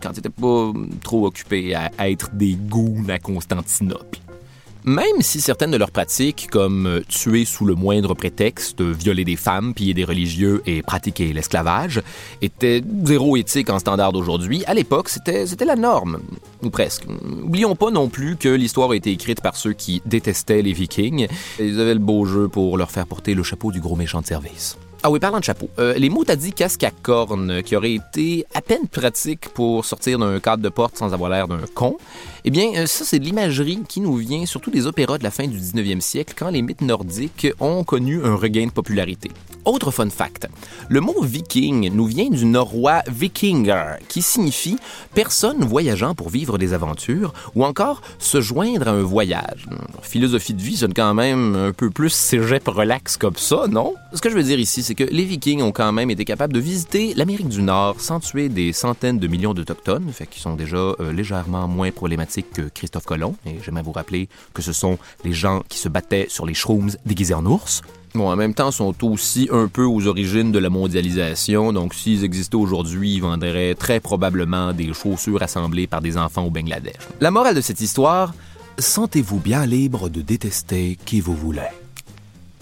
quand 0.00 0.10
ils 0.12 0.16
n'étaient 0.16 0.28
pas 0.28 0.72
trop 1.02 1.26
occupés 1.26 1.74
à 1.74 1.90
être 2.08 2.30
des 2.32 2.54
goûts 2.54 3.04
à 3.08 3.18
Constantinople. 3.18 4.18
Même 4.88 5.20
si 5.20 5.42
certaines 5.42 5.70
de 5.70 5.76
leurs 5.76 5.90
pratiques, 5.90 6.48
comme 6.50 6.86
euh, 6.86 7.00
tuer 7.06 7.44
sous 7.44 7.66
le 7.66 7.74
moindre 7.74 8.14
prétexte, 8.14 8.80
violer 8.80 9.26
des 9.26 9.36
femmes, 9.36 9.74
piller 9.74 9.92
des 9.92 10.04
religieux 10.04 10.62
et 10.64 10.80
pratiquer 10.80 11.34
l'esclavage, 11.34 12.00
étaient 12.40 12.82
zéro 13.04 13.36
éthique 13.36 13.68
en 13.68 13.80
standard 13.80 14.14
d'aujourd'hui, 14.14 14.64
à 14.64 14.72
l'époque, 14.72 15.10
c'était, 15.10 15.46
c'était 15.46 15.66
la 15.66 15.76
norme, 15.76 16.20
ou 16.62 16.70
presque. 16.70 17.04
Oublions 17.44 17.76
pas 17.76 17.90
non 17.90 18.08
plus 18.08 18.36
que 18.36 18.48
l'histoire 18.48 18.92
a 18.92 18.96
été 18.96 19.10
écrite 19.10 19.42
par 19.42 19.56
ceux 19.56 19.74
qui 19.74 20.00
détestaient 20.06 20.62
les 20.62 20.72
Vikings. 20.72 21.28
Ils 21.60 21.78
avaient 21.78 21.92
le 21.92 22.00
beau 22.00 22.24
jeu 22.24 22.48
pour 22.48 22.78
leur 22.78 22.90
faire 22.90 23.06
porter 23.06 23.34
le 23.34 23.42
chapeau 23.42 23.70
du 23.70 23.80
gros 23.80 23.94
méchant 23.94 24.22
de 24.22 24.26
service. 24.26 24.78
Ah 25.04 25.10
oui, 25.12 25.20
parlant 25.20 25.38
de 25.38 25.44
chapeau, 25.44 25.70
euh, 25.78 25.94
les 25.94 26.10
mots 26.10 26.24
t'as 26.24 26.34
dit 26.34 26.52
casque 26.52 26.82
à 26.82 26.90
cornes, 26.90 27.62
qui 27.62 27.76
auraient 27.76 27.94
été 27.94 28.44
à 28.52 28.60
peine 28.60 28.88
pratiques 28.88 29.48
pour 29.50 29.84
sortir 29.84 30.18
d'un 30.18 30.40
cadre 30.40 30.60
de 30.60 30.68
porte 30.68 30.96
sans 30.96 31.14
avoir 31.14 31.30
l'air 31.30 31.46
d'un 31.46 31.60
con, 31.72 31.98
eh 32.44 32.50
bien, 32.50 32.72
euh, 32.74 32.86
ça, 32.86 33.04
c'est 33.04 33.20
de 33.20 33.24
l'imagerie 33.24 33.78
qui 33.88 34.00
nous 34.00 34.16
vient 34.16 34.44
surtout 34.44 34.72
des 34.72 34.88
opéras 34.88 35.16
de 35.18 35.22
la 35.22 35.30
fin 35.30 35.46
du 35.46 35.56
19e 35.56 36.00
siècle, 36.00 36.34
quand 36.36 36.50
les 36.50 36.62
mythes 36.62 36.80
nordiques 36.80 37.46
ont 37.60 37.84
connu 37.84 38.24
un 38.24 38.34
regain 38.34 38.66
de 38.66 38.72
popularité. 38.72 39.30
Autre 39.64 39.90
fun 39.90 40.08
fact, 40.10 40.48
le 40.88 41.00
mot 41.00 41.22
viking 41.22 41.90
nous 41.92 42.06
vient 42.06 42.30
du 42.30 42.46
norrois 42.46 43.02
vikinger, 43.06 43.96
qui 44.08 44.22
signifie 44.22 44.78
personne 45.14 45.64
voyageant 45.64 46.14
pour 46.14 46.30
vivre 46.30 46.58
des 46.58 46.72
aventures 46.72 47.32
ou 47.54 47.64
encore 47.64 48.00
se 48.18 48.40
joindre 48.40 48.88
à 48.88 48.92
un 48.92 49.02
voyage. 49.02 49.66
Philosophie 50.02 50.54
de 50.54 50.62
vie 50.62 50.76
sonne 50.76 50.94
quand 50.94 51.14
même 51.14 51.54
un 51.54 51.72
peu 51.72 51.90
plus 51.90 52.10
cégep 52.10 52.66
relax 52.66 53.16
comme 53.16 53.36
ça, 53.36 53.66
non? 53.68 53.94
Ce 54.14 54.20
que 54.20 54.30
je 54.30 54.34
veux 54.34 54.42
dire 54.42 54.58
ici, 54.58 54.82
c'est 54.82 54.94
que 54.94 55.04
les 55.04 55.24
vikings 55.24 55.62
ont 55.62 55.72
quand 55.72 55.92
même 55.92 56.10
été 56.10 56.24
capables 56.24 56.52
de 56.52 56.60
visiter 56.60 57.12
l'Amérique 57.14 57.48
du 57.48 57.62
Nord 57.62 58.00
sans 58.00 58.20
tuer 58.20 58.48
des 58.48 58.72
centaines 58.72 59.18
de 59.18 59.26
millions 59.26 59.54
d'Autochtones, 59.54 60.10
fait 60.12 60.26
qu'ils 60.26 60.42
sont 60.42 60.54
déjà 60.54 60.76
euh, 60.76 61.12
légèrement 61.12 61.68
moins 61.68 61.90
problématiques 61.90 62.52
que 62.52 62.62
Christophe 62.62 63.04
Colomb. 63.04 63.34
Et 63.44 63.58
j'aimerais 63.64 63.82
vous 63.82 63.92
rappeler 63.92 64.28
que 64.54 64.62
ce 64.62 64.72
sont 64.72 64.98
les 65.24 65.32
gens 65.32 65.62
qui 65.68 65.78
se 65.78 65.88
battaient 65.88 66.26
sur 66.28 66.46
les 66.46 66.54
shrooms 66.54 66.90
déguisés 67.04 67.34
en 67.34 67.44
ours. 67.44 67.82
En 68.26 68.36
même 68.36 68.54
temps, 68.54 68.70
sont 68.70 68.94
aussi 69.04 69.48
un 69.52 69.68
peu 69.68 69.84
aux 69.84 70.06
origines 70.06 70.52
de 70.52 70.58
la 70.58 70.70
mondialisation, 70.70 71.72
donc 71.72 71.94
s'ils 71.94 72.24
existaient 72.24 72.56
aujourd'hui, 72.56 73.14
ils 73.14 73.20
vendraient 73.20 73.74
très 73.74 74.00
probablement 74.00 74.72
des 74.72 74.92
chaussures 74.92 75.42
assemblées 75.42 75.86
par 75.86 76.00
des 76.00 76.16
enfants 76.16 76.44
au 76.44 76.50
Bangladesh. 76.50 76.96
La 77.20 77.30
morale 77.30 77.54
de 77.54 77.60
cette 77.60 77.80
histoire, 77.80 78.34
sentez-vous 78.78 79.38
bien 79.38 79.66
libre 79.66 80.08
de 80.08 80.22
détester 80.22 80.98
qui 81.04 81.20
vous 81.20 81.34
voulez. 81.34 81.70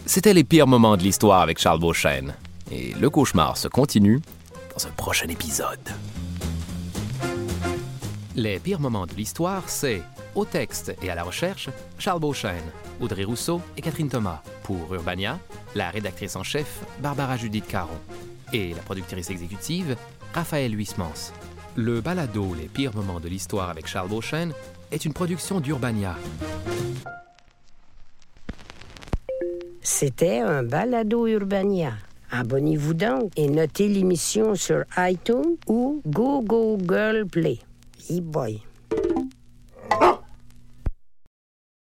C'était 0.05 0.35
les 0.35 0.45
pires 0.45 0.67
moments 0.67 0.97
de 0.97 1.03
l'histoire 1.03 1.41
avec 1.41 1.59
Charles 1.59 1.81
Beauchesne. 1.81 2.35
Et 2.71 2.95
le 3.01 3.11
cauchemar 3.11 3.57
se 3.57 3.69
continue 3.69 4.21
dans 4.77 4.87
un 4.87 4.91
prochain 4.91 5.29
épisode. 5.29 5.79
Les 8.39 8.59
pires 8.59 8.81
moments 8.81 9.07
de 9.07 9.15
l'histoire, 9.15 9.67
c'est 9.67 10.03
au 10.35 10.45
texte 10.45 10.95
et 11.01 11.09
à 11.09 11.15
la 11.15 11.23
recherche, 11.23 11.71
Charles 11.99 12.21
Beauchesne, 12.21 12.71
Audrey 13.01 13.25
Rousseau 13.25 13.63
et 13.79 13.81
Catherine 13.81 14.11
Thomas. 14.11 14.43
Pour 14.63 14.93
Urbania, 14.93 15.39
la 15.75 15.89
rédactrice 15.89 16.37
en 16.37 16.43
chef, 16.43 16.85
Barbara 17.01 17.39
Judith 17.39 17.67
Caron. 17.67 17.97
Et 18.53 18.75
la 18.75 18.83
productrice 18.83 19.31
exécutive, 19.31 19.97
Raphaël 20.35 20.77
Huismans. 20.77 21.33
Le 21.77 22.03
balado 22.03 22.55
Les 22.55 22.69
pires 22.69 22.95
moments 22.95 23.21
de 23.21 23.29
l'histoire 23.29 23.71
avec 23.71 23.87
Charles 23.87 24.11
Beauchesne 24.11 24.53
est 24.93 25.07
une 25.07 25.15
production 25.15 25.61
d'Urbania. 25.61 26.15
C'était 29.81 30.41
un 30.41 30.63
balado 30.63 31.27
Urbania. 31.27 31.95
Abonnez-vous 32.31 32.93
donc 32.93 33.33
et 33.37 33.49
notez 33.49 33.89
l'émission 33.89 34.55
sur 34.57 34.85
iTunes 34.99 35.57
ou 35.69 36.03
Google 36.07 37.25
Play. 37.31 37.61
e 38.09 38.21
boy. 38.21 38.63
Ah! 40.01 40.16